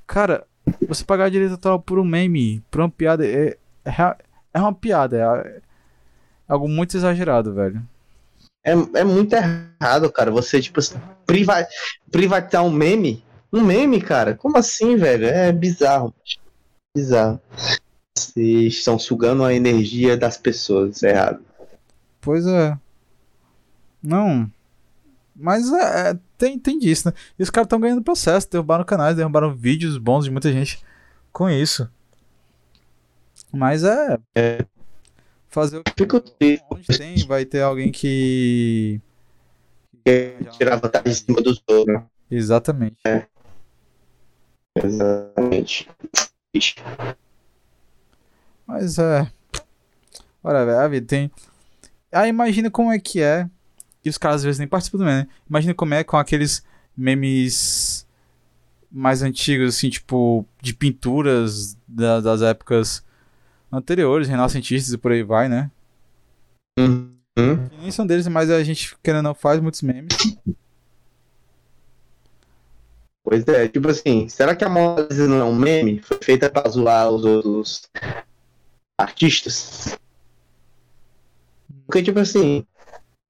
[0.05, 0.45] Cara,
[0.87, 4.15] você pagar direito autoral por um meme, por uma piada, é, é,
[4.53, 5.17] é uma piada.
[5.17, 5.61] É, é
[6.47, 7.81] algo muito exagerado, velho.
[8.65, 10.31] É, é muito errado, cara.
[10.31, 10.81] Você, tipo,
[11.23, 11.67] priva
[12.11, 13.23] privatizar um meme.
[13.53, 14.33] Um meme, cara?
[14.33, 15.27] Como assim, velho?
[15.27, 16.11] É bizarro.
[16.95, 17.39] Bizarro.
[18.17, 20.95] Vocês estão sugando a energia das pessoas.
[20.95, 21.39] Isso é errado.
[22.19, 22.75] Pois é.
[24.01, 24.49] Não.
[25.35, 27.13] Mas é, é, tem, tem disso, né?
[27.37, 30.83] E os caras estão ganhando processo, derrubaram canais, derrubaram vídeos bons de muita gente
[31.31, 31.87] com isso.
[33.51, 34.17] Mas é.
[35.55, 36.03] Fazer o que
[36.69, 38.99] onde tem, vai ter alguém que.
[40.57, 42.01] Tirar vantagem em cima dos outros.
[42.29, 42.97] Exatamente.
[44.75, 45.89] Exatamente.
[46.53, 46.75] Ixi.
[48.67, 49.31] Mas é.
[50.43, 51.31] Olha, velho, a vida tem.
[52.11, 53.49] Ah, imagina como é que é.
[54.03, 55.27] E os caras às vezes nem participam do meme, né?
[55.49, 56.65] Imagina como é com aqueles
[56.97, 58.05] memes
[58.91, 63.05] mais antigos, assim, tipo, de pinturas da- das épocas
[63.71, 65.71] anteriores, renascentistas e por aí vai, né?
[66.77, 67.15] Uhum.
[67.69, 70.15] Que nem são deles, mas a gente, querendo ou não, faz muitos memes.
[73.23, 75.99] Pois é, tipo assim, será que a Mona Lisa não é um meme?
[75.99, 77.89] Foi feita pra zoar os outros
[78.99, 79.97] artistas?
[81.87, 82.65] Porque, tipo assim,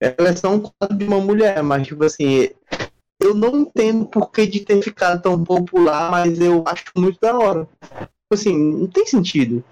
[0.02, 2.50] ela é só um quadro de uma mulher, mas, tipo assim,
[3.22, 7.38] eu não entendo por que de ter ficado tão popular, mas eu acho muito da
[7.38, 7.68] hora.
[8.26, 9.64] Tipo assim, não tem sentido.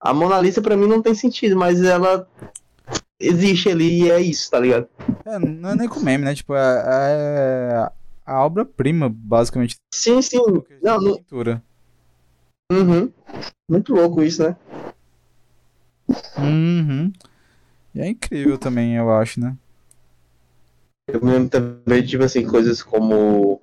[0.00, 2.26] A Mona Lisa pra mim não tem sentido, mas ela
[3.20, 4.88] existe ali e é isso, tá ligado?
[5.24, 6.34] É, não é nem com meme, né?
[6.34, 7.90] Tipo, é, é
[8.24, 10.38] a obra-prima, basicamente, Sim, sim.
[10.82, 11.62] Não, não, pintura.
[12.72, 13.12] uhum.
[13.68, 14.56] Muito louco isso, né?
[16.38, 17.12] Uhum.
[17.94, 19.54] E é incrível também, eu acho, né?
[21.06, 23.60] Eu me lembro também, tipo assim, coisas como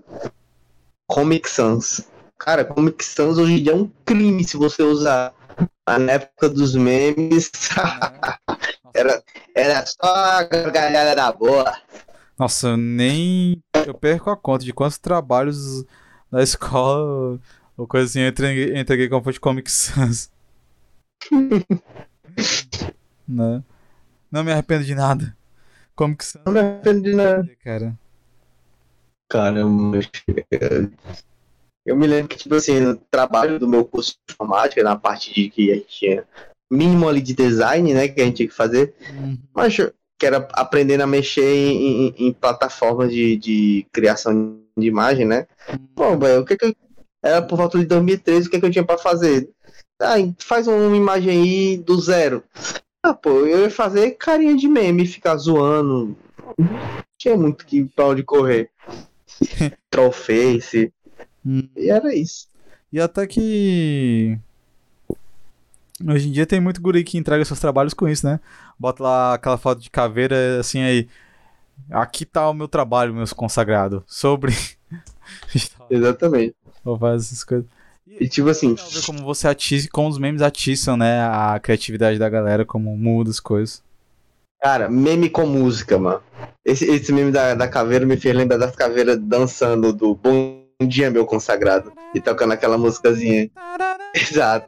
[1.07, 2.07] Comic Sans.
[2.43, 5.31] Cara, Comic Sans hoje em dia é um crime se você usar.
[5.87, 7.51] Mas Na época dos memes,
[8.95, 9.23] era,
[9.55, 11.71] era só a gargalhada da boa.
[12.39, 13.61] Nossa, eu nem.
[13.85, 15.85] Eu perco a conta de quantos trabalhos
[16.31, 17.39] da escola
[17.77, 20.31] ou coisa assim eu entreguei, entreguei como foi de Comic Sans.
[23.27, 23.63] né?
[24.31, 25.37] Não me arrependo de nada.
[25.95, 27.51] Comic Sans, Não me arrependo de nada.
[27.63, 27.95] cara.
[29.29, 29.99] Caramba.
[30.49, 30.91] Eu
[31.95, 35.49] me lembro que, tipo assim, no trabalho do meu curso de informática, na parte de
[35.49, 36.23] que a gente tinha
[36.71, 39.37] mínimo ali de design, né, que a gente tinha que fazer, Uhum.
[39.53, 45.25] mas que era aprendendo a mexer em, em- em plataformas de, de criação de imagem,
[45.25, 45.47] né?
[45.95, 46.75] Bom, velho, o que que eu...
[47.23, 49.49] Era por volta de 2013, o que que eu tinha pra fazer?
[50.01, 52.43] Ah, faz uma imagem aí do zero.
[53.03, 56.15] Ah, pô, eu ia fazer carinha de meme, ficar zoando.
[56.57, 58.69] Não tinha muito que, pra onde correr.
[59.91, 60.91] Trollface.
[61.45, 61.67] Hum.
[61.75, 62.47] E era isso.
[62.91, 64.37] E até que.
[66.05, 68.39] Hoje em dia tem muito guri que entrega seus trabalhos com isso, né?
[68.77, 71.07] Bota lá aquela foto de caveira assim aí.
[71.89, 74.03] Aqui tá o meu trabalho, meus consagrado.
[74.07, 74.53] Sobre
[75.89, 76.55] Exatamente.
[76.83, 77.67] Ou faz essas coisas.
[78.07, 78.75] E tipo assim,
[79.05, 83.39] como você atiça, como os memes atiçam, né, a criatividade da galera, como muda as
[83.39, 83.81] coisas.
[84.61, 86.21] cara, meme com música, mano.
[86.65, 91.09] Esse, esse meme da, da caveira me fez lembrar das caveiras dançando do Bom Dia,
[91.11, 91.91] meu consagrado.
[92.13, 93.49] E tocando aquela músicazinha.
[94.15, 94.67] Exato.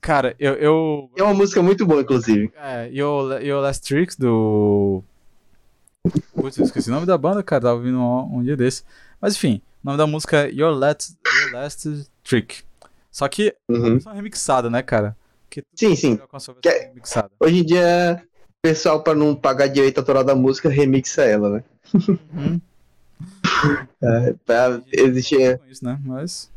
[0.00, 0.54] Cara, eu.
[0.54, 2.50] eu É uma música muito boa, inclusive.
[2.56, 5.02] é, e o, e o Last Tricks do.
[6.34, 7.62] Putz, eu esqueci o nome da banda, cara.
[7.62, 8.82] Tava ouvindo um, um dia desse.
[9.20, 12.62] Mas enfim, o nome da música é Your Last, Your Last Trick.
[13.10, 13.92] Só que é uma Uhum.
[13.94, 15.16] versão remixada, né, cara?
[15.48, 16.18] Porque Sim, sim.
[16.62, 17.30] Que- remixada.
[17.40, 21.64] Hoje em dia, o pessoal, pra não pagar direito autoral da música, remixa ela, né?
[22.32, 22.60] Uhum.
[24.02, 25.36] É, pra- existe,
[25.68, 25.98] isso, né?
[26.04, 26.50] Mas.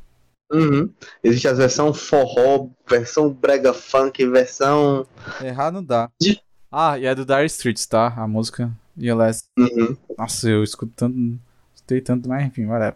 [0.51, 0.89] uhum.
[1.23, 5.05] existe as versões forró, versão brega funk, versão.
[5.43, 6.09] Errar não dá.
[6.21, 8.07] De- Ah, e é do Dire Streets, tá?
[8.15, 9.45] A música Your Last.
[9.57, 9.97] Uhum.
[10.17, 11.39] Nossa, eu escuto tanto.
[11.75, 12.95] Escutei tanto, mas enfim, whatever.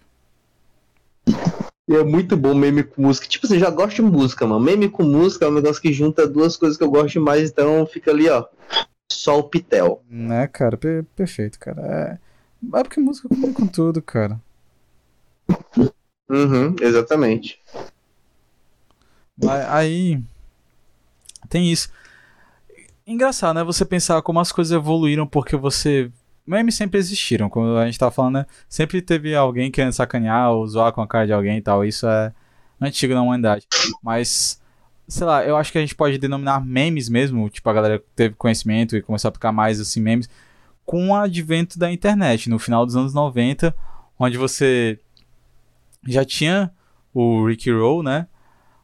[1.88, 3.28] E é muito bom meme com música.
[3.28, 4.60] Tipo assim, já gosto de música, mano.
[4.63, 7.86] Meme com música é um negócio que junta duas coisas que eu gosto demais, então
[7.86, 8.46] fica ali, ó.
[9.12, 10.02] Só o pitel.
[10.10, 10.78] Né, cara?
[10.78, 11.82] Per- perfeito, cara.
[11.82, 12.25] É...
[12.73, 14.39] é porque música combina com tudo, cara.
[16.30, 17.60] Uhum, exatamente.
[19.69, 20.21] Aí.
[21.49, 21.89] Tem isso.
[23.06, 23.63] Engraçado, né?
[23.63, 26.12] Você pensar como as coisas evoluíram porque você.
[26.47, 28.45] Memes sempre existiram, como a gente tava falando, né?
[28.69, 31.84] Sempre teve alguém querendo sacanear ou zoar com a cara de alguém e tal.
[31.84, 32.32] Isso é
[32.80, 33.67] antigo na humanidade.
[34.01, 34.62] Mas,
[35.08, 37.49] sei lá, eu acho que a gente pode denominar memes mesmo.
[37.49, 40.30] Tipo, a galera teve conhecimento e começou a aplicar mais assim memes
[40.86, 43.76] com o advento da internet, no final dos anos 90,
[44.19, 45.00] onde você
[46.08, 46.71] já tinha
[47.13, 48.28] o Ricky Roll, né?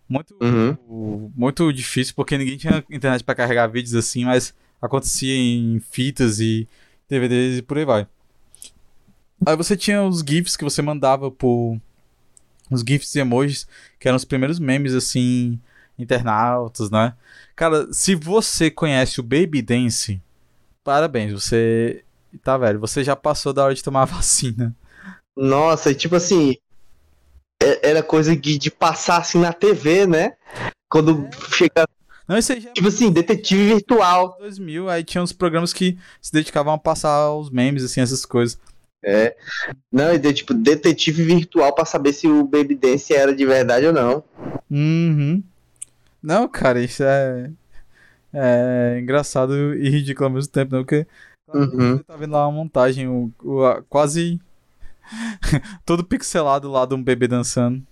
[0.10, 1.32] Muito, Uhum.
[1.36, 6.68] muito difícil, porque ninguém tinha internet pra carregar vídeos assim, mas acontecia em fitas e
[7.10, 8.08] DVDs e por aí vai.
[9.46, 11.80] Aí você tinha os GIFs que você mandava por.
[12.70, 13.68] Os GIFs e emojis,
[14.00, 15.60] que eram os primeiros memes assim,
[16.00, 17.14] internautas, né?
[17.56, 20.22] Cara, se você conhece o Baby Dance,
[20.84, 22.04] parabéns, você.
[22.44, 24.76] Tá velho, você já passou da hora de tomar a vacina.
[25.36, 26.56] Nossa, e tipo assim.
[27.62, 30.34] é- Era coisa de, de passar assim na TV, né?
[30.90, 31.86] Quando chega.
[32.28, 34.38] Não, isso aí já é Tipo assim, detetive virtual.
[34.40, 38.58] 2000, aí tinha uns programas que se dedicavam a passar os memes, assim, essas coisas.
[39.04, 39.36] É.
[39.92, 43.88] Não, e de, tipo, detetive virtual pra saber se o Baby Dance era de verdade
[43.88, 44.24] ou não.
[44.70, 45.44] Uhum.
[46.22, 47.50] Não, cara, isso é.
[48.34, 50.82] É engraçado e ridículo ao mesmo tempo, né?
[50.82, 51.08] Porque
[51.54, 51.98] Uhum.
[51.98, 54.40] você tá vendo lá uma montagem, o, o- a- quase
[55.86, 57.84] todo pixelado lá de um bebê dançando.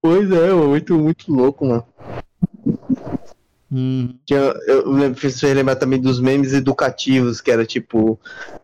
[0.00, 1.84] Pois é, muito, muito louco, mano.
[4.24, 8.18] Tinha, eu lembro, fiz lembrar também dos memes educativos, que era tipo,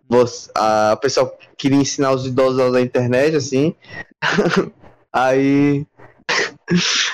[0.09, 3.75] você, a, o pessoal queria ensinar os idosos a usar a internet, assim.
[5.13, 5.87] Aí.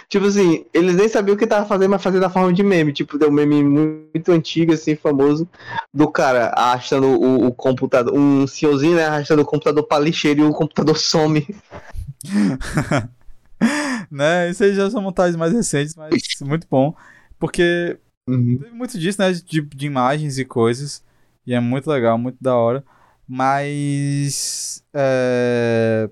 [0.08, 2.92] Tipo assim, eles nem sabiam o que tava fazendo, mas fazia da forma de meme.
[2.92, 5.48] Tipo, deu um meme muito antigo, assim, famoso,
[5.92, 10.44] do cara arrastando o, o computador, um senhorzinho, né, arrastando o computador pra lixeira e
[10.44, 11.46] o computador some.
[14.10, 14.50] né?
[14.50, 16.94] Isso aí já são montagens mais recentes, mas muito bom.
[17.38, 17.98] Porque
[18.30, 18.58] Uhum.
[18.58, 19.32] Teve muito disso, né?
[19.32, 21.02] De, de imagens e coisas.
[21.46, 22.84] E é muito legal, muito da hora.
[23.26, 24.84] Mas.
[24.94, 26.08] É...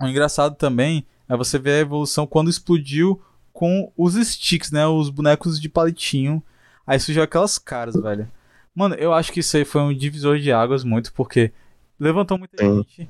[0.00, 3.20] O engraçado também é você ver a evolução quando explodiu
[3.52, 4.86] com os sticks, né?
[4.86, 6.42] Os bonecos de palitinho.
[6.86, 8.30] Aí surgiu aquelas caras, velho.
[8.74, 11.50] Mano, eu acho que isso aí foi um divisor de águas muito, porque
[11.98, 12.76] levantou muita Sim.
[12.76, 13.08] gente.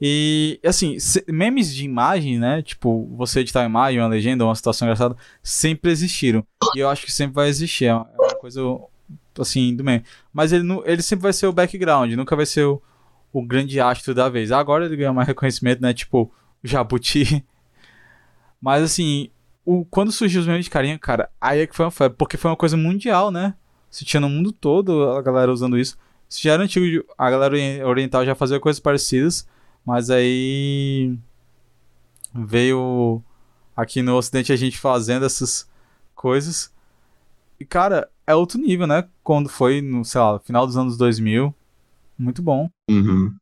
[0.00, 0.96] E, assim,
[1.28, 2.62] memes de imagem, né?
[2.62, 6.44] Tipo, você editar uma imagem, uma legenda, uma situação engraçada, sempre existiram.
[6.74, 7.84] E eu acho que sempre vai existir.
[7.84, 8.60] É uma é coisa,
[9.38, 10.02] assim, do meme.
[10.32, 12.82] Mas ele, ele sempre vai ser o background, nunca vai ser o,
[13.32, 14.50] o grande astro da vez.
[14.50, 15.94] Agora ele ganhou mais reconhecimento, né?
[15.94, 16.32] Tipo,
[16.64, 17.44] Jabuti.
[18.60, 19.30] Mas, assim,
[19.64, 22.16] o, quando surgiu os memes de carinha, cara, aí é que foi uma febre.
[22.16, 23.54] Porque foi uma coisa mundial, né?
[23.90, 25.96] Se tinha no mundo todo a galera usando isso.
[26.28, 29.46] Isso já era antigo, a galera orien- oriental já fazia coisas parecidas.
[29.84, 31.16] Mas aí
[32.34, 33.22] veio
[33.76, 35.68] aqui no ocidente a gente fazendo essas
[36.14, 36.72] coisas.
[37.60, 39.06] E cara, é outro nível, né?
[39.22, 41.54] Quando foi no, sei lá, final dos anos 2000.
[42.18, 42.68] Muito bom.
[42.90, 43.34] Uhum.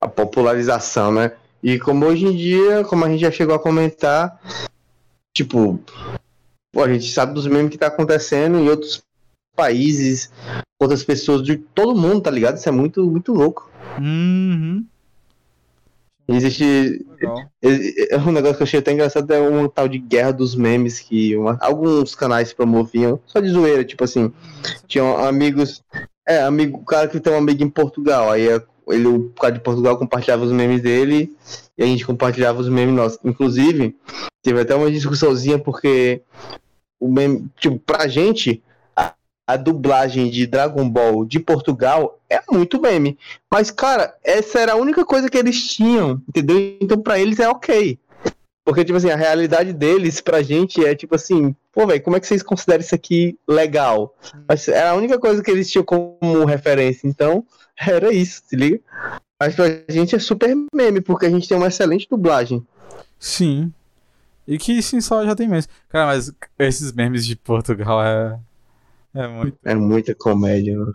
[0.00, 1.32] A popularização, né?
[1.64, 4.38] E como hoje em dia, como a gente já chegou a comentar,
[5.32, 5.80] tipo,
[6.70, 9.02] pô, a gente sabe dos memes que tá acontecendo em outros
[9.56, 10.30] países,
[10.78, 12.58] outras pessoas de todo mundo, tá ligado?
[12.58, 13.70] Isso é muito, muito louco.
[13.98, 14.84] Uhum.
[16.28, 17.06] Existe.
[17.62, 21.00] É um negócio que eu achei até engraçado, é um tal de guerra dos memes
[21.00, 24.30] que uma- alguns canais promoviam, só de zoeira, tipo assim,
[24.86, 25.82] tinham amigos,
[26.26, 29.52] É, amigo, o cara que tem um amigo em Portugal, aí é- ele, o cara
[29.52, 31.34] de Portugal compartilhava os memes dele
[31.76, 33.18] e a gente compartilhava os memes nossos.
[33.24, 33.96] Inclusive,
[34.42, 36.22] teve até uma discussãozinha porque
[37.00, 38.62] o meme, tipo, pra gente,
[38.96, 39.14] a,
[39.46, 43.18] a dublagem de Dragon Ball de Portugal é muito meme.
[43.50, 46.76] Mas, cara, essa era a única coisa que eles tinham, entendeu?
[46.80, 47.98] Então pra eles é ok.
[48.64, 52.20] Porque, tipo assim, a realidade deles pra gente é tipo assim, pô, velho, como é
[52.20, 54.14] que vocês consideram isso aqui legal?
[54.48, 57.06] Mas era a única coisa que eles tinham como referência.
[57.06, 57.44] Então,
[57.78, 58.80] era isso, se liga?
[59.40, 62.64] Mas pra gente é super meme, porque a gente tem uma excelente dublagem.
[63.18, 63.72] Sim.
[64.46, 65.68] E que sim, só já tem memes.
[65.88, 68.38] Cara, mas esses memes de Portugal é.
[69.14, 69.58] É muito.
[69.64, 70.76] É muita comédia.
[70.78, 70.94] mano.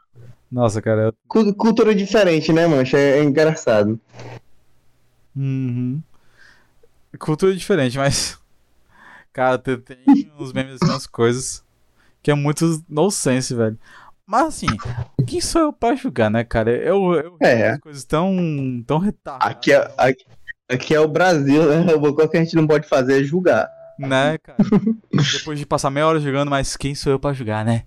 [0.51, 1.01] Nossa, cara.
[1.07, 1.13] Eu...
[1.27, 2.97] Cu- Cultura diferente, né, mancha?
[2.97, 3.99] É, é engraçado.
[5.35, 6.01] Uhum.
[7.19, 8.38] Cultura diferente, mas.
[9.33, 11.63] Cara, tem, tem uns memes assim, umas coisas
[12.21, 13.77] que é muito nonsense, velho.
[14.25, 14.67] Mas assim,
[15.25, 16.71] quem sou eu pra julgar, né, cara?
[16.71, 17.71] Eu, eu É.
[17.71, 19.55] as coisas tão, tão retardadas.
[19.55, 20.25] Aqui é, aqui,
[20.69, 21.93] aqui é o Brasil, né?
[21.95, 23.67] O que a gente não pode fazer é julgar.
[23.97, 24.57] Né, cara?
[25.33, 27.83] Depois de passar meia hora jogando, mas quem sou eu pra julgar, né?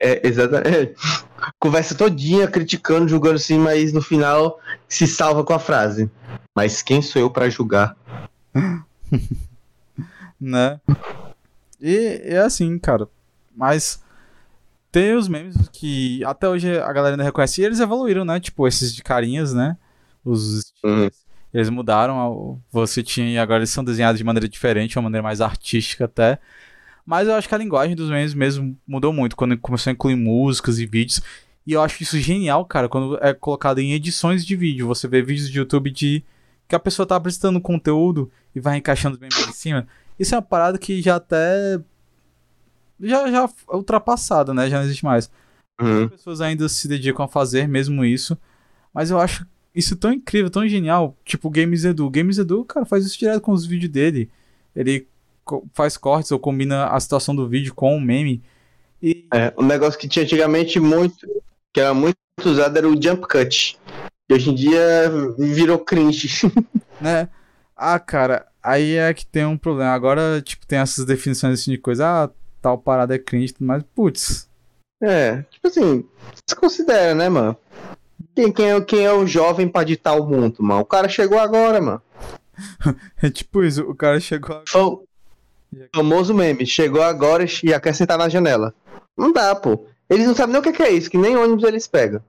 [0.00, 0.94] É, exatamente.
[1.58, 6.10] Conversa todinha, criticando, julgando assim, mas no final se salva com a frase.
[6.54, 7.96] Mas quem sou eu pra julgar?
[10.40, 10.80] né?
[11.80, 13.08] E é assim, cara.
[13.54, 14.02] Mas
[14.92, 17.60] tem os memes que até hoje a galera ainda reconhece.
[17.60, 18.40] E eles evoluíram, né?
[18.40, 19.76] Tipo, esses de carinhas, né?
[20.24, 21.08] Os Uhum.
[21.52, 22.60] Eles mudaram.
[22.70, 23.30] Você tinha.
[23.30, 26.38] E agora eles são desenhados de maneira diferente, uma maneira mais artística até.
[27.04, 30.16] Mas eu acho que a linguagem dos memes mesmo mudou muito quando começou a incluir
[30.16, 31.22] músicas e vídeos.
[31.66, 34.86] E eu acho isso genial, cara, quando é colocado em edições de vídeo.
[34.86, 36.22] Você vê vídeos de YouTube de
[36.68, 39.86] que a pessoa tá apresentando conteúdo e vai encaixando memes em cima.
[40.18, 41.78] Isso é uma parada que já até.
[42.98, 44.68] Já, já é ultrapassada, né?
[44.70, 45.30] Já não existe mais.
[45.80, 46.04] Uhum.
[46.04, 48.36] As pessoas ainda se dedicam a fazer mesmo isso.
[48.94, 51.14] Mas eu acho isso tão incrível, tão genial.
[51.24, 52.08] Tipo, o Games Edu.
[52.08, 54.30] Games Edu, cara, faz isso direto com os vídeos dele.
[54.74, 55.06] Ele
[55.44, 58.42] co- faz cortes ou combina a situação do vídeo com o meme.
[59.02, 61.28] E É, um negócio que tinha antigamente muito,
[61.74, 63.78] que era muito usado, era o jump cut.
[64.28, 66.28] E hoje em dia virou cringe.
[67.00, 67.28] né?
[67.76, 69.90] Ah, cara, aí é que tem um problema.
[69.92, 74.48] Agora, tipo, tem essas definições assim de coisa, ah, tal parada é cringe, mas putz,
[75.00, 76.04] É, tipo assim,
[76.48, 77.56] se considera, né, mano?
[78.34, 80.80] Quem, quem, é, quem é o jovem pra ditar o mundo, mano?
[80.80, 82.02] O cara chegou agora, mano.
[83.22, 84.62] é tipo isso, o cara chegou a...
[84.66, 84.98] Fam-
[85.94, 88.74] famoso meme, chegou agora e já quer sentar na janela.
[89.16, 89.86] Não dá, pô.
[90.08, 92.22] Eles não sabem nem o que é isso, que nem ônibus eles pegam.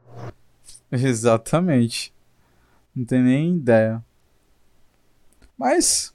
[0.92, 2.14] Exatamente.
[2.96, 4.04] Não tem nem ideia.
[5.58, 6.14] Mas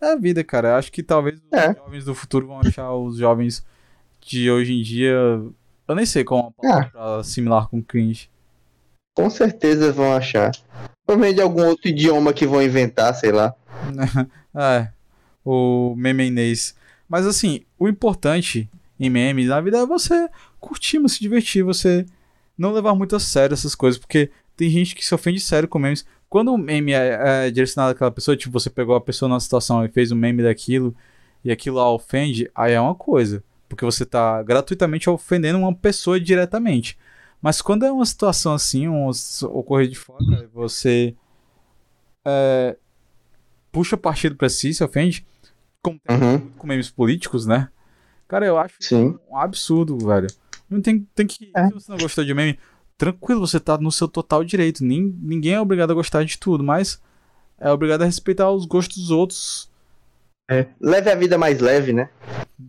[0.00, 0.76] é a vida, cara.
[0.76, 1.74] Acho que talvez os É.
[1.74, 3.64] jovens do futuro vão achar os jovens
[4.20, 5.12] de hoje em dia.
[5.86, 6.84] Eu nem sei qual é uma É.
[6.90, 8.30] palavra similar com cringe.
[9.14, 10.50] Com certeza vão achar.
[11.06, 13.54] Provavelmente algum outro idioma que vão inventar, sei lá.
[14.56, 14.88] É,
[15.44, 16.76] o memenês.
[17.08, 20.28] Mas assim, o importante em memes na vida é você
[20.60, 22.06] curtir, você se divertir, você
[22.56, 25.78] não levar muito a sério essas coisas, porque tem gente que se ofende sério com
[25.78, 26.04] memes.
[26.28, 29.84] Quando o meme é, é direcionado àquela pessoa, tipo, você pegou a pessoa numa situação
[29.84, 30.94] e fez um meme daquilo,
[31.44, 33.42] e aquilo a ofende, aí é uma coisa.
[33.68, 36.98] Porque você tá gratuitamente ofendendo uma pessoa diretamente.
[37.40, 39.08] Mas quando é uma situação assim, um
[39.42, 41.14] ocorrer de fora, cara, você
[42.24, 42.76] é,
[43.70, 45.26] puxa partido pra si, se ofende,
[45.82, 46.50] como Uhum.
[46.56, 47.68] com memes políticos, né?
[48.26, 49.18] Cara, eu acho Sim.
[49.30, 50.28] um absurdo, velho.
[50.82, 51.50] Tem, tem que.
[51.54, 51.66] É.
[51.68, 52.58] Se você não gostou de meme,
[52.96, 54.84] tranquilo, você tá no seu total direito.
[54.84, 57.00] Nin, ninguém é obrigado a gostar de tudo, mas
[57.58, 59.70] é obrigado a respeitar os gostos dos outros.
[60.50, 60.66] É.
[60.80, 62.08] Leve a vida mais leve, né?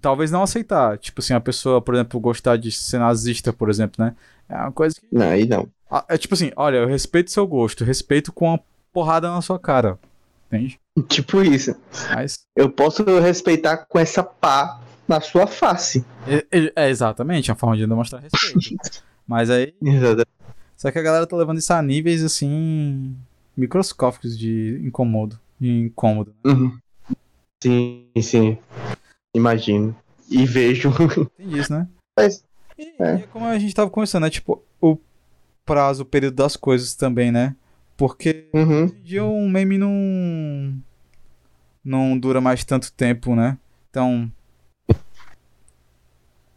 [0.01, 0.97] Talvez não aceitar.
[0.97, 4.15] Tipo assim, a pessoa, por exemplo, gostar de ser nazista, por exemplo, né?
[4.47, 5.07] É uma coisa que.
[5.11, 5.67] Não, aí não.
[5.89, 8.59] Ah, É tipo assim, olha, eu respeito seu gosto, respeito com uma
[8.93, 9.99] porrada na sua cara.
[10.47, 10.79] Entende?
[11.09, 11.75] Tipo isso.
[12.13, 12.39] Mas.
[12.55, 16.05] Eu posso respeitar com essa pá na sua face.
[16.27, 18.75] É, é- exatamente, é uma forma de demonstrar respeito.
[19.27, 19.73] Mas aí.
[19.81, 20.25] Exato.
[20.77, 23.15] Só que a galera tá levando isso a níveis assim.
[23.55, 25.39] microscópicos de incomodo.
[25.59, 26.35] De incômodo.
[26.43, 26.51] né?
[26.51, 26.77] Uhum.
[27.63, 28.57] Sim, sim.
[29.33, 29.95] Imagino.
[30.29, 30.91] E vejo.
[31.37, 31.87] Tem isso, né?
[32.17, 32.43] Mas,
[32.77, 33.15] E, É.
[33.17, 34.29] e é como a gente tava conversando, né?
[34.29, 34.97] Tipo, o
[35.65, 37.55] prazo, o período das coisas também, né?
[37.97, 38.83] Porque uhum.
[38.83, 40.75] hoje em dia um meme não.
[41.83, 43.57] não dura mais tanto tempo, né?
[43.89, 44.31] Então.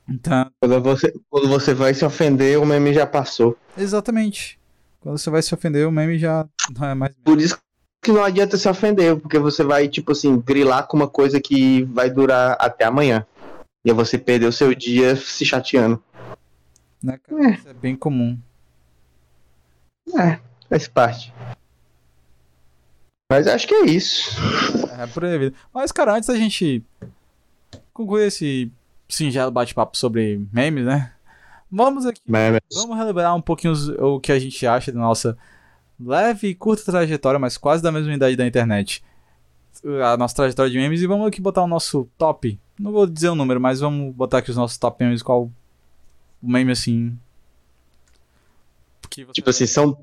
[0.09, 3.57] Então, Quando você, quando você vai se ofender, o meme já passou.
[3.77, 4.59] exatamente.
[5.01, 6.47] Quando você vai se ofender, o meme já
[6.79, 7.15] não é mais.
[7.23, 7.59] Por isso
[8.03, 11.83] que não adianta se ofender, porque você vai, tipo assim, grilar com uma coisa que
[11.85, 13.27] vai durar até amanhã.
[13.85, 16.03] E aí você perdeu seu dia se chateando.
[17.03, 17.51] Né, cara?
[17.51, 18.39] Isso é bem comum.
[20.19, 21.33] É, faz parte.
[23.31, 24.31] Mas acho que é isso.
[24.99, 25.35] É por aí.
[25.35, 25.57] a vida.
[25.73, 26.83] Mas, cara, antes da gente
[27.93, 28.73] concluir esse
[29.09, 31.13] singelo bate-papo sobre memes, né?
[31.71, 32.21] Vamos aqui.
[32.27, 32.61] Memes.
[32.75, 35.37] Vamos relembrar um pouquinho os- o que a gente acha da nossa
[36.01, 39.03] leve e curta trajetória, mas quase da mesma idade da internet.
[40.05, 42.59] A nossa trajetória de memes e vamos aqui botar o nosso top.
[42.79, 45.51] Não vou dizer o número, mas vamos botar aqui os nossos top memes, qual
[46.43, 47.17] o meme assim.
[49.33, 49.99] Tipo assim, são,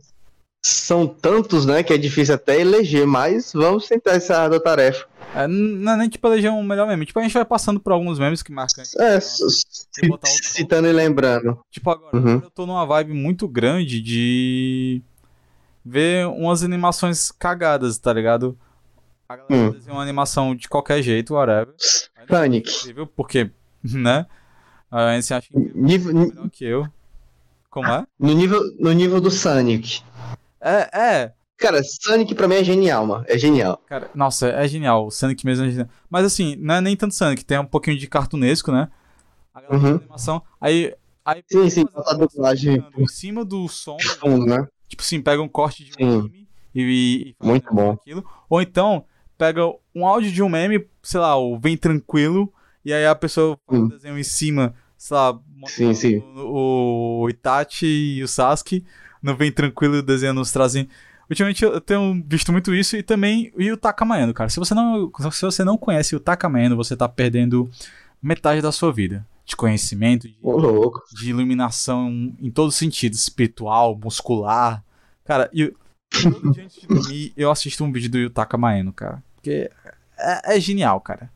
[0.64, 5.08] são tantos, né, que é difícil até eleger, mas vamos tentar essa tarefa.
[5.36, 7.06] É, não é nem tipo eleger um melhor meme.
[7.06, 8.84] Tipo, a gente vai passando por alguns memes que marcam.
[9.00, 11.60] É, um- citando e lembrando.
[11.70, 12.36] Tipo, agora, Uhum.
[12.44, 15.02] eu tô numa vibe muito grande de
[15.84, 18.58] ver umas animações cagadas, tá ligado?
[19.28, 19.72] A galera Hum.
[19.72, 21.74] desenha uma animação de qualquer jeito, whatever.
[22.28, 22.72] Panic.
[22.72, 23.52] possível, porque,
[23.84, 24.26] né?
[24.90, 26.88] A gente acha que é Nível, melhor que eu.
[27.70, 28.06] Como é?
[28.18, 30.02] no, nível, no nível do Sonic.
[30.62, 31.34] É, é.
[31.58, 33.26] Cara, Sonic pra mim é genial, mano.
[33.28, 33.82] É genial.
[33.88, 35.08] Cara, nossa, é genial.
[35.08, 35.90] O Sonic mesmo é genial.
[36.10, 38.90] Mas assim, não é nem tanto Sonic, tem um pouquinho de cartunesco, né?
[39.54, 39.96] A galera Uhum.
[39.98, 40.42] animação.
[40.60, 40.94] Aí.
[41.24, 43.98] aí Sim, sim, a dublagem Em cima do som.
[43.98, 44.68] de fundo, né?
[44.88, 47.92] Tipo assim, pega um corte de um meme e, e Muito bom.
[47.92, 48.26] aquilo.
[48.50, 49.06] Ou então,
[49.38, 49.62] pega
[49.96, 52.54] um áudio de um meme, sei lá, o Vem Tranquilo,
[52.84, 53.88] e aí a pessoa faz um Hum.
[53.88, 56.18] desenho em cima, sei lá, Sim, sim.
[56.18, 57.86] O, o Itachi
[58.18, 58.86] e o Sasuke
[59.24, 60.90] no Vem Tranquilo desenhando os trazinhos.
[61.30, 64.50] Ultimamente eu tenho visto muito isso e também e o Takamaeno, cara.
[64.50, 67.70] Se você não, se você não conhece o Takamaeno, você tá perdendo
[68.22, 69.26] metade da sua vida.
[69.46, 71.04] De conhecimento, de, louco.
[71.14, 72.10] de iluminação
[72.42, 74.84] em todos os sentidos, espiritual, muscular.
[75.24, 75.72] Cara, e
[76.10, 79.24] todo dia antes de dormir eu assisto um vídeo do Yutaka Maeno, cara.
[79.36, 79.70] Porque
[80.18, 81.30] é, é genial, cara.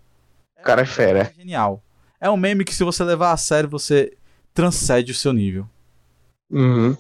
[0.60, 1.22] O cara é fera.
[1.22, 1.84] É genial.
[2.20, 4.18] É um meme que se você levar a sério, você
[4.54, 5.68] transcende o seu nível.
[6.52, 6.98] Uhum.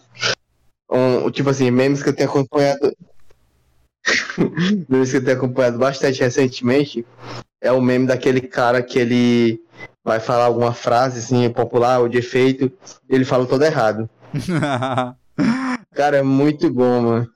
[0.89, 2.95] Um, tipo assim, memes que eu tenho acompanhado.
[4.89, 7.05] memes que eu tenho acompanhado bastante recentemente
[7.61, 9.61] é o meme daquele cara que ele
[10.03, 12.71] vai falar alguma frase assim, popular ou de efeito,
[13.09, 14.09] e ele fala todo errado.
[15.93, 17.29] Cara, é muito bom, mano.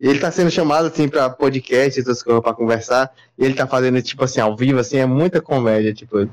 [0.00, 4.00] Ele tá sendo chamado assim pra podcast, essas coisas pra conversar, e ele tá fazendo
[4.02, 6.28] tipo assim, ao vivo, assim, é muita comédia, tipo,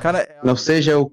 [0.00, 1.12] cara, é- não seja o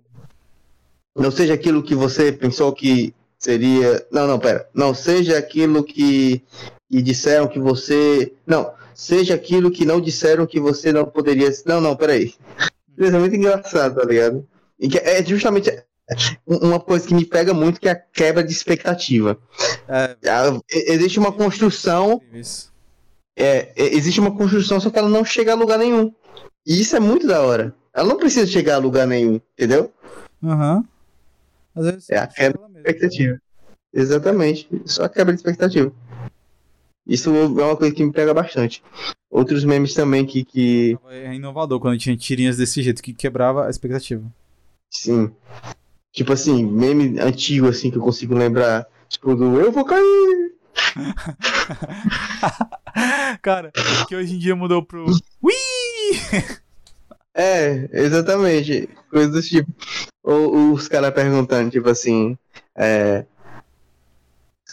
[1.15, 3.13] não seja aquilo que você pensou que
[3.43, 6.43] seria não não pera não seja aquilo que,
[6.89, 11.81] que disseram que você não seja aquilo que não disseram que você não poderia não
[11.81, 12.33] não pera aí
[12.97, 14.47] isso é muito engraçado tá ligado
[14.79, 15.71] e é justamente
[16.45, 19.37] uma coisa que me pega muito que é a quebra de expectativa
[19.87, 20.15] é,
[20.71, 22.21] existe uma construção
[23.35, 26.13] é, existe uma construção, só que ela não chega a lugar nenhum.
[26.65, 27.73] E isso é muito da hora.
[27.93, 29.91] Ela não precisa chegar a lugar nenhum, entendeu?
[30.43, 30.83] Aham.
[31.75, 32.61] Às vezes É a quebra.
[32.83, 33.39] Expectativa.
[33.93, 34.67] Exatamente.
[34.85, 35.91] Só quebra de expectativa.
[37.05, 38.81] Isso é uma coisa que me pega bastante.
[39.29, 43.69] Outros memes também que, que É inovador quando tinha tirinhas desse jeito que quebrava a
[43.69, 44.23] expectativa.
[44.89, 45.31] sim.
[46.11, 48.85] Tipo assim, meme antigo assim que eu consigo lembrar.
[49.09, 50.53] Tipo do Eu vou cair.
[53.41, 53.71] Cara,
[54.07, 55.05] que hoje em dia mudou pro
[55.41, 55.53] Ui!
[57.35, 58.87] É, exatamente.
[59.09, 59.71] Coisas do tipo.
[60.21, 62.37] Ou os caras perguntando, tipo assim.
[62.75, 63.25] É...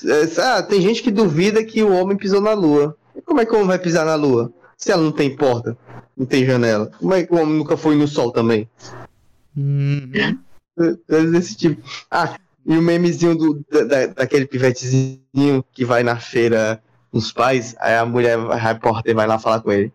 [0.05, 2.97] é, Ah, tem gente que duvida que o homem pisou na lua.
[3.15, 4.53] E como é que o homem vai pisar na lua?
[4.77, 5.77] Se ela não tem porta,
[6.17, 6.91] não tem janela.
[6.99, 8.69] Como é que o homem nunca foi no sol também?
[9.57, 10.39] Uhum.
[11.07, 11.83] Coisas desse tipo.
[12.11, 17.33] Ah, e o memezinho do, da, da- daquele pivetezinho que vai na feira com os
[17.33, 19.93] pais, aí a mulher, a repórter, vai lá falar com ele.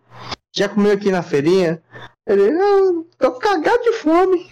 [0.54, 1.82] Já comeu aqui na feirinha?
[2.28, 4.48] Ele, não, tô cagado de fome.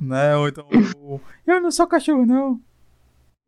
[0.00, 0.36] Né?
[0.36, 0.66] Ou então,
[0.96, 2.60] o- eu não sou cachorro, não.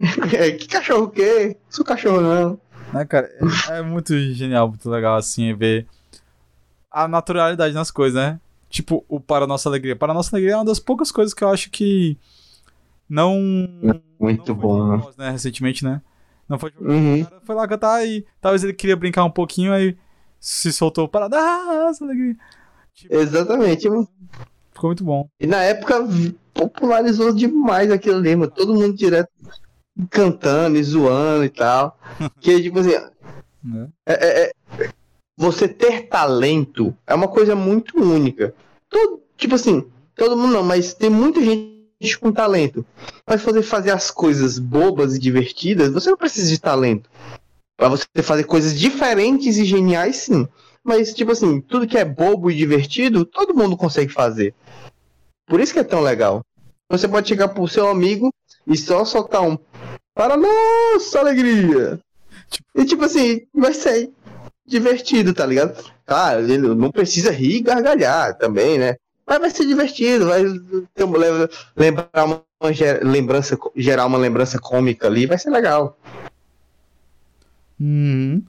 [0.33, 1.57] É, que cachorro o quê?
[1.69, 2.61] Sou cachorro não.
[2.93, 3.29] Né, cara?
[3.71, 5.87] É, é muito genial, muito legal, assim, ver
[6.91, 8.41] a naturalidade nas coisas, né?
[8.71, 9.97] Tipo, o Para Nossa Alegria.
[9.97, 12.17] Para Nossa Alegria é uma das poucas coisas que eu acho que
[13.09, 13.35] não.
[14.21, 15.05] Muito não foi bom, né?
[15.17, 15.31] né?
[15.31, 16.01] Recentemente, né?
[16.49, 17.21] Não foi Uhum.
[17.23, 19.97] O cara foi lá cantar e talvez ele queria brincar um pouquinho, aí
[20.41, 22.37] se soltou para nossa alegria.
[22.95, 23.89] Tipo, Exatamente.
[24.79, 25.29] Ficou muito bom.
[25.41, 26.07] E na época
[26.55, 28.51] popularizou demais aquilo ali, mano.
[28.51, 29.29] Todo mundo direto
[30.11, 31.99] cantando e zoando e tal.
[32.41, 32.93] Que tipo assim,
[33.63, 33.89] Né?
[34.07, 34.91] é- é- é-
[35.37, 38.55] você ter talento é uma coisa muito única.
[38.89, 39.85] Todo, tipo assim,
[40.17, 42.85] todo mundo não, mas tem muita gente com talento.
[43.27, 47.09] Mas fazer fazer as coisas bobas e divertidas, você não precisa de talento.
[47.77, 50.49] Pra você fazer coisas diferentes e geniais, sim.
[50.85, 54.55] Mas, tipo assim, tudo que é bobo e divertido, todo mundo consegue fazer.
[55.47, 56.43] Por isso que é tão legal.
[56.91, 58.33] Você pode chegar pro seu amigo
[58.67, 59.59] e só soltar um
[60.15, 62.01] para nossa alegria.
[62.75, 64.11] E tipo assim, vai ser
[64.67, 65.83] divertido, tá ligado?
[66.07, 68.97] Claro, ele não precisa rir e gargalhar também, né?
[69.27, 70.43] Mas vai ser divertido, vai
[70.95, 71.19] ter uma,
[71.77, 72.43] lembrar uma
[73.03, 75.99] lembrança, gerar uma lembrança cômica ali, vai ser legal.
[77.79, 78.43] Uhum.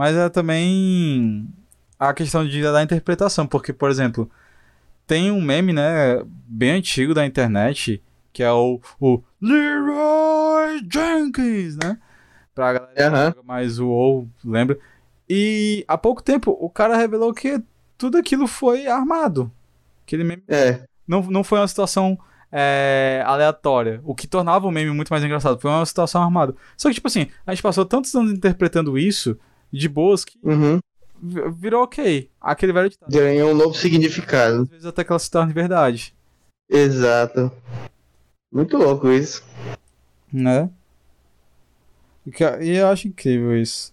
[0.00, 1.46] Mas é também
[1.98, 4.30] a questão de, da interpretação, porque, por exemplo,
[5.06, 11.98] tem um meme, né, bem antigo da internet, que é o, o Leroy Jenkins, né?
[12.54, 13.44] Pra galera uhum.
[13.44, 14.78] mais o ou lembra?
[15.28, 17.62] E há pouco tempo o cara revelou que
[17.98, 19.52] tudo aquilo foi armado.
[20.06, 20.82] Aquele meme é.
[21.06, 22.18] não, não foi uma situação
[22.50, 24.00] é, aleatória.
[24.02, 25.60] O que tornava o meme muito mais engraçado.
[25.60, 26.56] Foi uma situação armada.
[26.74, 29.38] Só que, tipo assim, a gente passou tantos anos interpretando isso
[29.72, 30.80] de boas que uhum.
[31.52, 32.30] virou ok.
[32.40, 33.10] Aquele velho ditado.
[33.10, 34.62] Ganhou um novo significado.
[34.62, 36.14] Às vezes até que ela se torne verdade.
[36.68, 37.52] Exato.
[38.52, 39.44] Muito louco isso.
[40.32, 40.70] Né?
[42.60, 43.92] E eu acho incrível isso.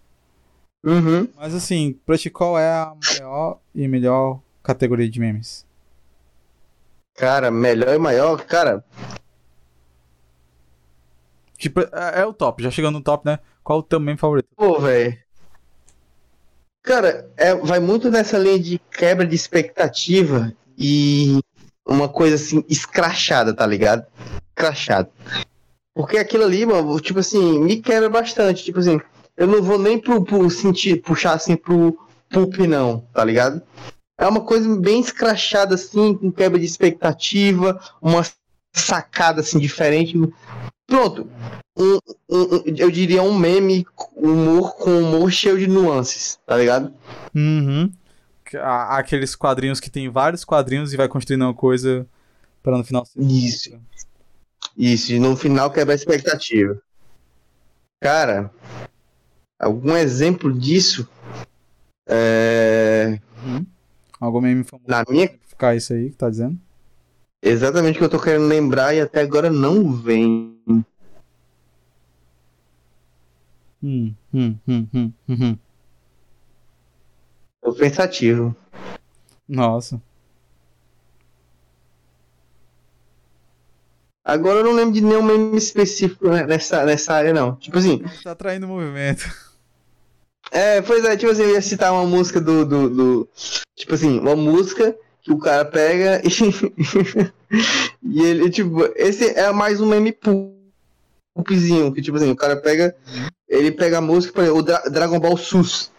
[0.84, 1.28] Uhum.
[1.36, 5.66] Mas assim, pra ti, qual é a maior e melhor categoria de memes?
[7.16, 8.86] Cara, melhor e maior, cara.
[11.58, 13.40] Tipo, é, é o top, já chegando no top, né?
[13.64, 14.48] Qual o teu meme favorito?
[14.56, 15.18] Pô, velho.
[16.88, 21.38] Cara, é, vai muito nessa linha de quebra de expectativa e
[21.86, 24.06] uma coisa assim, escrachada, tá ligado?
[24.48, 25.10] Escrachado.
[25.94, 28.64] Porque aquilo ali, mano, tipo assim, me quebra bastante.
[28.64, 29.02] Tipo assim,
[29.36, 31.98] eu não vou nem pro, pro sentir, puxar assim pro
[32.30, 33.62] poop, não, tá ligado?
[34.18, 38.26] É uma coisa bem escrachada, assim, com quebra de expectativa, uma
[38.74, 40.18] sacada assim diferente.
[40.88, 41.30] Pronto.
[41.78, 43.86] Um, um, eu diria um meme,
[44.16, 46.92] humor com humor cheio de nuances, tá ligado?
[47.36, 47.92] Uhum.
[48.90, 52.08] Aqueles quadrinhos que tem vários quadrinhos e vai construindo uma coisa
[52.64, 53.22] para no final ser.
[53.22, 53.80] Isso.
[54.76, 56.82] Isso, e no final quebra a expectativa.
[58.00, 58.52] Cara,
[59.60, 61.08] algum exemplo disso?
[62.08, 63.20] É...
[63.46, 63.66] Uhum.
[64.20, 65.30] Algum meme famoso Na minha...
[65.48, 66.58] ficar isso aí que tá dizendo?
[67.42, 70.57] Exatamente o que eu tô querendo lembrar e até agora não vem.
[73.82, 75.58] Hum, hum, hum, hum, hum.
[77.62, 78.56] Tô pensativo.
[79.48, 80.02] Nossa.
[84.28, 87.56] Agora eu não lembro de nenhum meme específico nessa, nessa área, não.
[87.56, 88.04] Tipo assim.
[88.24, 89.24] Tá atraindo movimento.
[90.52, 92.66] É, pois é, tipo assim, eu ia citar uma música do.
[92.66, 93.30] do, do
[93.76, 96.30] tipo assim, uma música que o cara pega e.
[98.04, 100.14] e ele, tipo, esse é mais um meme
[101.34, 102.96] pulpzinho, que tipo assim, o cara pega.
[103.48, 105.92] Ele pega a música, por exemplo, o Dra Dragon Ball SUS.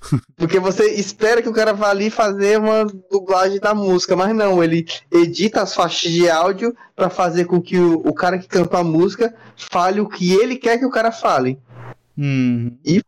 [0.36, 4.62] Porque você espera que o cara vá ali fazer uma dublagem da música, mas não,
[4.62, 8.78] ele edita as faixas de áudio para fazer com que o, o cara que canta
[8.78, 11.58] a música fale o que ele quer que o cara fale.
[12.16, 12.76] Uhum.
[12.84, 13.02] E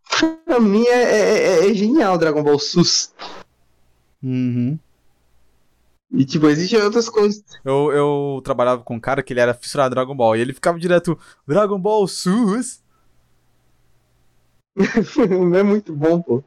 [0.47, 3.13] pra mim é, é, é genial Dragon Ball SUS.
[4.23, 4.79] Uhum.
[6.15, 7.43] E tipo, existem outras coisas.
[7.65, 10.37] Eu, eu trabalhava com um cara que ele era fissurado Dragon Ball.
[10.37, 12.82] E ele ficava direto, Dragon Ball SUS.
[14.75, 16.43] Não é muito bom, pô.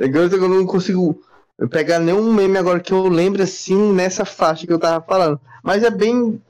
[0.00, 1.22] Agora eu não consigo
[1.70, 5.40] pegar nenhum meme agora que eu lembre assim nessa faixa que eu tava falando.
[5.62, 6.40] Mas é bem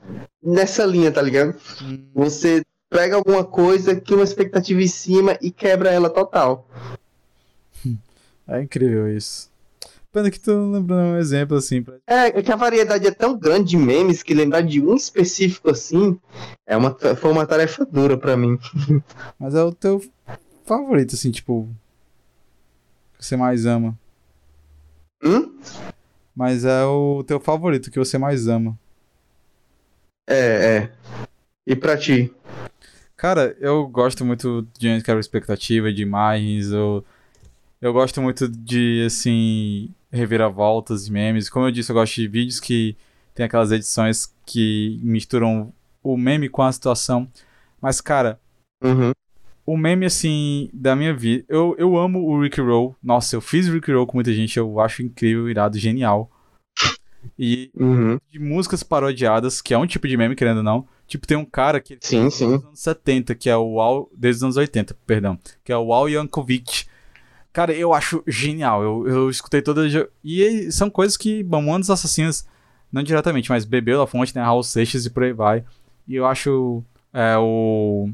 [0.41, 1.55] nessa linha, tá ligado?
[1.81, 2.05] Hum.
[2.13, 6.67] Você pega alguma coisa, que uma expectativa em cima e quebra ela total.
[8.47, 9.49] É incrível isso.
[10.11, 11.83] Pena que tu não lembra um exemplo assim.
[11.83, 11.95] Pra...
[12.07, 15.69] É, é que a variedade é tão grande de memes que lembrar de um específico
[15.69, 16.19] assim
[16.65, 18.57] é uma, foi uma tarefa dura para mim.
[19.37, 20.01] Mas é o teu
[20.65, 21.67] favorito, assim, tipo.
[23.17, 23.97] Que você mais ama.
[25.23, 25.59] Hum?
[26.35, 28.77] Mas é o teu favorito que você mais ama.
[30.27, 30.91] É, é.
[31.67, 32.33] E pra ti?
[33.17, 37.03] Cara, eu gosto muito de gente que expectativa, de imagens, eu,
[37.81, 41.49] eu gosto muito de, assim, reviravoltas e memes.
[41.49, 42.95] Como eu disse, eu gosto de vídeos que
[43.33, 45.71] tem aquelas edições que misturam
[46.03, 47.27] o meme com a situação.
[47.81, 48.39] Mas, cara,
[48.83, 49.11] uhum.
[49.65, 51.45] o meme, assim, da minha vida.
[51.47, 52.95] Eu, eu amo o Rick Roll.
[53.01, 56.29] Nossa, eu fiz Rick Roll com muita gente, eu acho incrível, irado, genial.
[57.37, 58.17] E uhum.
[58.31, 60.87] de músicas parodiadas, que é um tipo de meme, querendo ou não.
[61.07, 62.57] Tipo, tem um cara que sim, sim.
[62.57, 64.09] dos anos 70, que é o Al.
[64.15, 65.39] Desde os anos 80, perdão.
[65.63, 66.85] Que é o Al Yankovic.
[67.51, 68.83] Cara, eu acho genial.
[68.83, 69.91] Eu, eu escutei todas.
[70.23, 72.45] E são coisas que Mamonas dos Assassinos,
[72.91, 74.41] não diretamente, mas bebeu da fonte, né?
[74.41, 75.63] Raul Seixas e por aí vai.
[76.07, 76.83] E eu acho
[77.13, 78.09] é, o.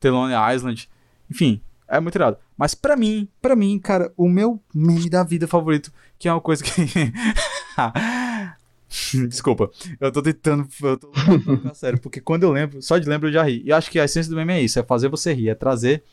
[0.00, 0.88] Telone Island.
[1.30, 2.36] Enfim, é muito irado.
[2.56, 6.40] Mas pra mim, pra mim, cara, o meu meme da vida favorito, que é uma
[6.40, 6.70] coisa que.
[9.28, 10.68] Desculpa, eu tô tentando.
[10.82, 13.62] Eu tô ficar sério, porque quando eu lembro, só de lembro eu já ri.
[13.64, 15.54] E eu acho que a essência do meme é isso: é fazer você rir, é
[15.54, 16.04] trazer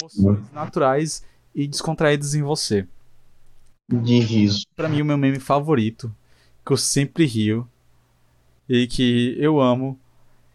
[0.00, 1.22] emoções naturais
[1.58, 2.86] e descontraídas em você.
[3.88, 4.64] De riso.
[4.76, 6.14] Pra mim, o meu meme favorito,
[6.64, 7.68] que eu sempre rio
[8.68, 9.98] e que eu amo,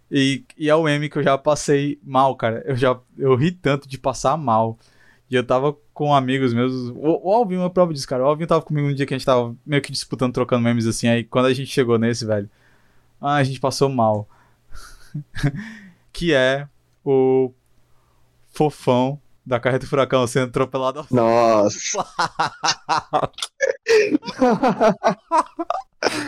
[0.09, 2.63] e, e é o meme que eu já passei mal, cara.
[2.65, 4.79] Eu já eu ri tanto de passar mal.
[5.29, 6.71] E eu tava com amigos meus.
[6.91, 8.23] O, o Alvin é uma prova disso, cara.
[8.23, 10.87] O Alvin tava comigo um dia que a gente tava meio que disputando, trocando memes
[10.87, 11.07] assim.
[11.09, 12.49] Aí quando a gente chegou nesse, velho.
[13.19, 14.29] Ah, a gente passou mal.
[16.13, 16.65] que é
[17.03, 17.51] o
[18.51, 22.05] fofão da carreta furacão sendo atropelado Nossa.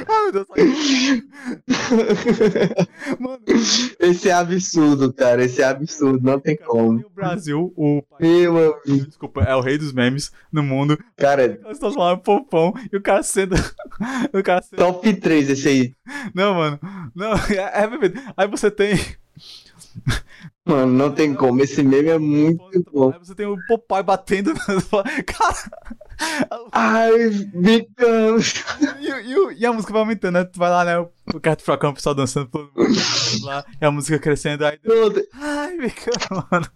[0.08, 0.48] Ai, meu Deus.
[3.20, 3.40] Mano,
[4.00, 5.44] Esse é absurdo, cara.
[5.44, 6.24] Esse é absurdo.
[6.24, 7.00] Não tem como.
[7.06, 10.98] o Brasil, o país, Meu desculpa, é o rei dos memes no mundo.
[11.18, 13.56] Cara, Nós estamos falando fofão e o cara sendo.
[14.34, 14.80] o cara sendo.
[14.80, 15.94] top 3 esse aí.
[16.34, 16.80] Não, mano.
[17.14, 17.90] Não, é, é.
[18.38, 18.98] Aí você tem.
[20.66, 21.62] Mano, não tem como.
[21.62, 23.12] Esse meme é muito bom.
[23.14, 24.52] Aí você tem o Popeye batendo.
[25.28, 25.72] Cara.
[26.72, 28.42] Ai, bicando.
[29.00, 30.44] E, e a música vai aumentando, né?
[30.44, 30.98] Tu vai lá, né?
[30.98, 32.72] O do fracão, o pessoal dançando todo
[33.44, 34.66] lá, e a música crescendo.
[34.66, 34.80] Aí.
[35.34, 36.68] Ai, bicando, mano.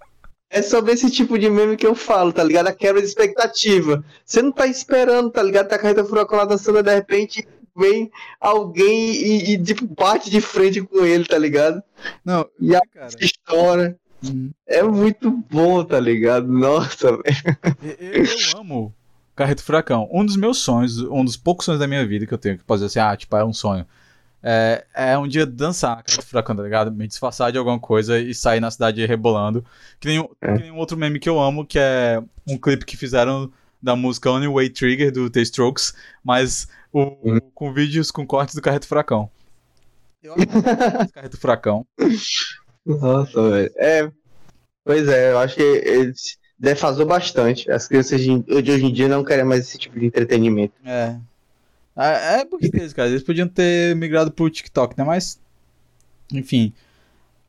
[0.52, 2.68] É sobre esse tipo de meme que eu falo, tá ligado?
[2.68, 4.04] A quebra de expectativa.
[4.26, 5.68] Você não tá esperando, tá ligado?
[5.68, 7.48] Tá a carreta furacão lá dançando, de repente
[7.80, 11.82] vem alguém e, e, tipo, bate de frente com ele, tá ligado?
[12.24, 13.10] Não, E a cara.
[13.20, 13.98] história.
[14.24, 16.48] hum, É muito bom, tá ligado?
[16.48, 17.58] Nossa, velho.
[18.00, 18.94] Eu, eu amo
[19.36, 20.08] Carreto Furacão.
[20.12, 22.64] Um dos meus sonhos, um dos poucos sonhos da minha vida que eu tenho, que
[22.64, 23.86] pode dizer assim, ah, tipo, é um sonho.
[24.42, 26.92] É, é um dia dançar na Carreto Furacão, tá ligado?
[26.92, 29.66] Me disfarçar de alguma coisa e sair na cidade rebolando.
[30.00, 30.56] Que nem, um- É.
[30.56, 33.52] que nem um outro meme que eu amo, que é um clipe que fizeram
[33.82, 37.40] da música Only Way Trigger do The Strokes, mas o, Uhum.
[37.54, 39.30] com vídeos com cortes do Carreto Furacão.
[40.22, 40.46] Eu amo
[41.14, 41.86] Carreto Furacão.
[42.86, 43.72] Nossa, velho.
[43.78, 44.12] É.
[44.84, 47.70] Pois é, eu acho que eles defasou bastante.
[47.72, 50.74] As crianças de de hoje em dia não querem mais esse tipo de entretenimento.
[50.84, 51.18] É.
[51.96, 55.04] É, é porque eles, cara, eles podiam ter migrado pro TikTok, né?
[55.04, 55.40] Mas.
[56.34, 56.74] Enfim.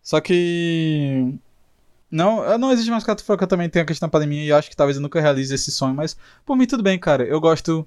[0.03, 1.35] Só que.
[2.11, 4.69] Não, não existe mais Cato Furacão também tem a questão da pandemia e eu acho
[4.69, 7.23] que talvez eu nunca realize esse sonho, mas por mim tudo bem, cara.
[7.25, 7.87] Eu gosto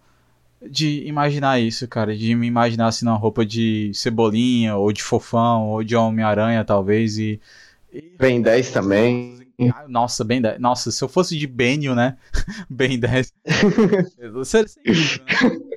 [0.70, 2.16] de imaginar isso, cara.
[2.16, 7.18] De me imaginar assim numa roupa de cebolinha, ou de fofão, ou de Homem-Aranha, talvez.
[7.18, 7.40] E.
[7.92, 9.48] e- Vem 10 também.
[9.74, 10.60] Ah, Nossa, bem 10.
[10.60, 12.18] Nossa, se eu fosse de Benio, né?
[12.70, 13.34] bem 10.
[14.44, 15.70] Seria incrível, né?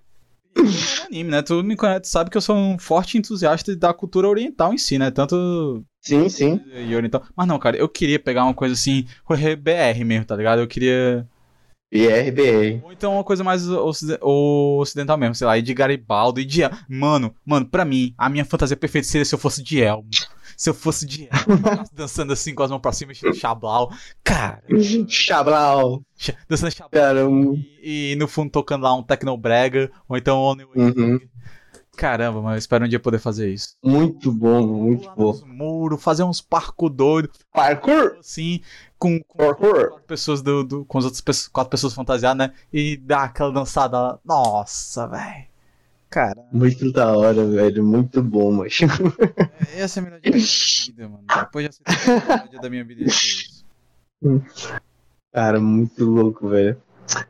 [0.56, 1.42] É anime, né?
[1.42, 4.78] Tu me conhece, tu sabe que eu sou um forte entusiasta da cultura oriental em
[4.78, 5.10] si, né?
[5.10, 6.60] Tanto Sim, sim.
[6.74, 7.22] e oriental.
[7.36, 9.06] Mas não, cara, eu queria pegar uma coisa assim,
[9.58, 10.60] BR mesmo, tá ligado?
[10.60, 11.26] Eu queria.
[11.96, 12.84] E RBA.
[12.84, 16.62] Ou então uma coisa mais ocide- ocidental mesmo, sei lá, e de Garibaldo e de
[16.62, 16.70] El.
[16.88, 20.08] Mano, mano, pra mim, a minha fantasia perfeita seria se eu fosse de Elmo.
[20.56, 23.90] Se eu fosse de Elmo, dançando assim com as mãos pra cima, chablau.
[24.24, 24.62] Cara,
[25.08, 26.02] Chablau.
[26.16, 26.90] cha- dançando chablau.
[27.02, 27.54] Caramba.
[27.82, 31.18] E, e no fundo tocando lá um Tecnobrega, ou então Only Uhum.
[31.96, 33.76] Caramba, mas eu espero um dia poder fazer isso.
[33.82, 35.32] Muito bom, muito bom.
[35.32, 38.16] nos muros, fazer uns parco doido, Parkour.
[38.20, 38.60] assim,
[38.98, 39.88] com, com Parkour.
[39.88, 42.54] quatro pessoas do, do- com as outras pessoas, quatro pessoas fantasiadas, né?
[42.72, 44.18] E dar aquela dançada lá.
[44.24, 45.46] Nossa, velho.
[46.08, 47.82] Cara, Muito da hora, velho.
[47.84, 48.78] Muito bom, mas.
[49.76, 50.46] essa é a melhor dia da minha
[50.86, 51.24] vida, mano.
[51.44, 53.64] Depois de aceitar a melhor dia da minha vida, isso.
[55.32, 56.76] Cara, muito louco, velho.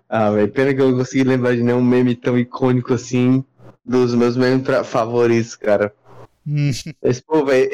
[0.09, 0.51] Ah, velho.
[0.53, 3.45] Pena que eu não consegui lembrar de nenhum meme tão icônico assim.
[3.85, 5.95] Dos meus memes favoritos, cara.
[6.47, 6.71] Hum,
[7.03, 7.69] Mas, pô, velho,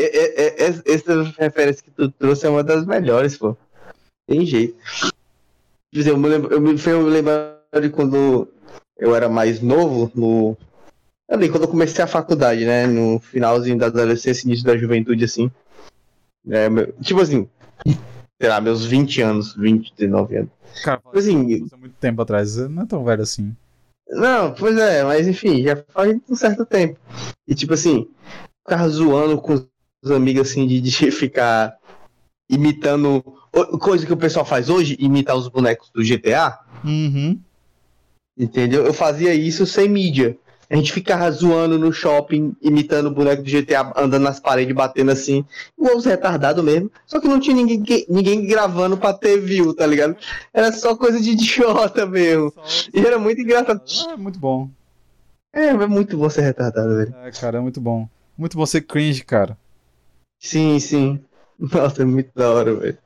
[0.87, 3.57] essa referência que tu trouxe é uma das melhores, pô.
[4.27, 4.77] Tem jeito.
[5.93, 8.49] Quer dizer, eu me lembro, eu me eu lembrar de quando
[8.99, 10.57] eu era mais novo, no.
[11.31, 12.87] Ali, quando eu comecei a faculdade, né?
[12.87, 15.51] No finalzinho da adolescência, início da juventude, assim.
[16.49, 17.49] É, meu- tipo assim,
[18.41, 20.51] sei lá, meus 20 anos, 20, 19 anos.
[20.83, 22.57] cara, Tipo assim, muito tempo atrás.
[22.57, 23.55] Não é tão velho assim.
[24.13, 26.99] Não, pois é, mas enfim, já faz um certo tempo.
[27.49, 28.07] E tipo assim,
[28.63, 29.55] ficar zoando com
[30.05, 31.77] os amigos assim de, de ficar
[32.49, 33.23] imitando
[33.81, 37.41] coisa que o pessoal faz hoje, imitar os bonecos do GTA, Uhum.
[38.37, 38.85] entendeu?
[38.85, 40.37] Eu fazia isso sem mídia.
[40.69, 45.11] A gente ficava zoando no shopping, imitando o boneco do GTA, andando nas paredes, batendo
[45.11, 45.45] assim,
[45.79, 46.91] igual os retardados mesmo.
[47.07, 50.17] Só que não tinha ninguém, ninguém gravando pra ter view, tá ligado?
[50.53, 52.53] Era só coisa de idiota mesmo.
[52.93, 53.83] E era muito engraçado.
[54.11, 54.71] É muito bom.
[55.53, 57.15] É, é muito bom ser retardado, velho.
[57.23, 58.09] É, cara, é muito bom.
[58.37, 59.59] Muito bom ser cringe, cara.
[60.39, 61.23] Sim, sim.
[61.59, 62.99] Nossa, é muito da hora, velho.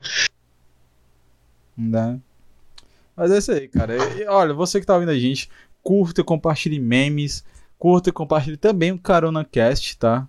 [1.76, 2.20] Né?
[3.16, 3.96] Mas é isso aí, cara.
[3.96, 5.50] E, olha, você que tá ouvindo a gente,
[5.86, 7.44] curta, compartilhe memes,
[7.78, 10.26] Curta e compartilhe também o Carona Cast, tá?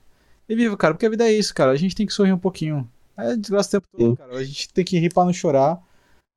[0.50, 1.72] E viva, cara, porque a vida é isso, cara.
[1.72, 2.88] A gente tem que sorrir um pouquinho.
[3.18, 4.36] É desgraça o tempo todo, cara.
[4.38, 5.82] A gente tem que rir pra não chorar.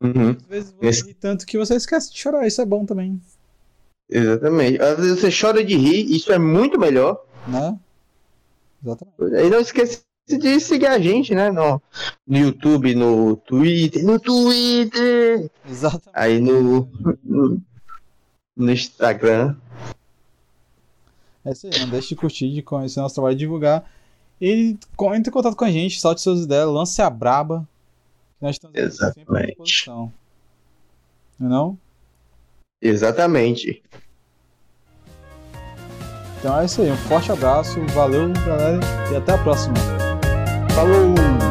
[0.03, 2.47] Uhum, Às vezes você Esse- ri tanto que você esquece de chorar.
[2.47, 3.21] Isso é bom também,
[4.09, 4.81] exatamente.
[4.81, 7.21] Às vezes você chora de rir, isso é muito melhor.
[7.49, 7.77] né?
[8.83, 9.47] Exatamente.
[9.47, 11.51] E não esqueça de seguir a gente, né?
[11.51, 11.83] No,
[12.27, 16.11] no YouTube, no Twitter, no Twitter, Exatamente.
[16.15, 16.89] aí no,
[17.25, 17.61] no,
[18.57, 19.57] no Instagram.
[21.45, 23.85] É isso aí, não deixe de curtir, de conhecer nosso trabalho, de divulgar.
[24.41, 24.77] E
[25.15, 27.67] entre em contato com a gente, solte suas ideias, lance a braba.
[28.41, 29.47] Nós estamos aqui sempre à Exatamente.
[29.49, 30.13] disposição.
[31.39, 31.79] Não é não?
[32.81, 33.83] Exatamente.
[36.39, 38.81] Então é isso aí, um forte abraço, valeu galera
[39.13, 39.75] e até a próxima.
[40.75, 41.50] Falou!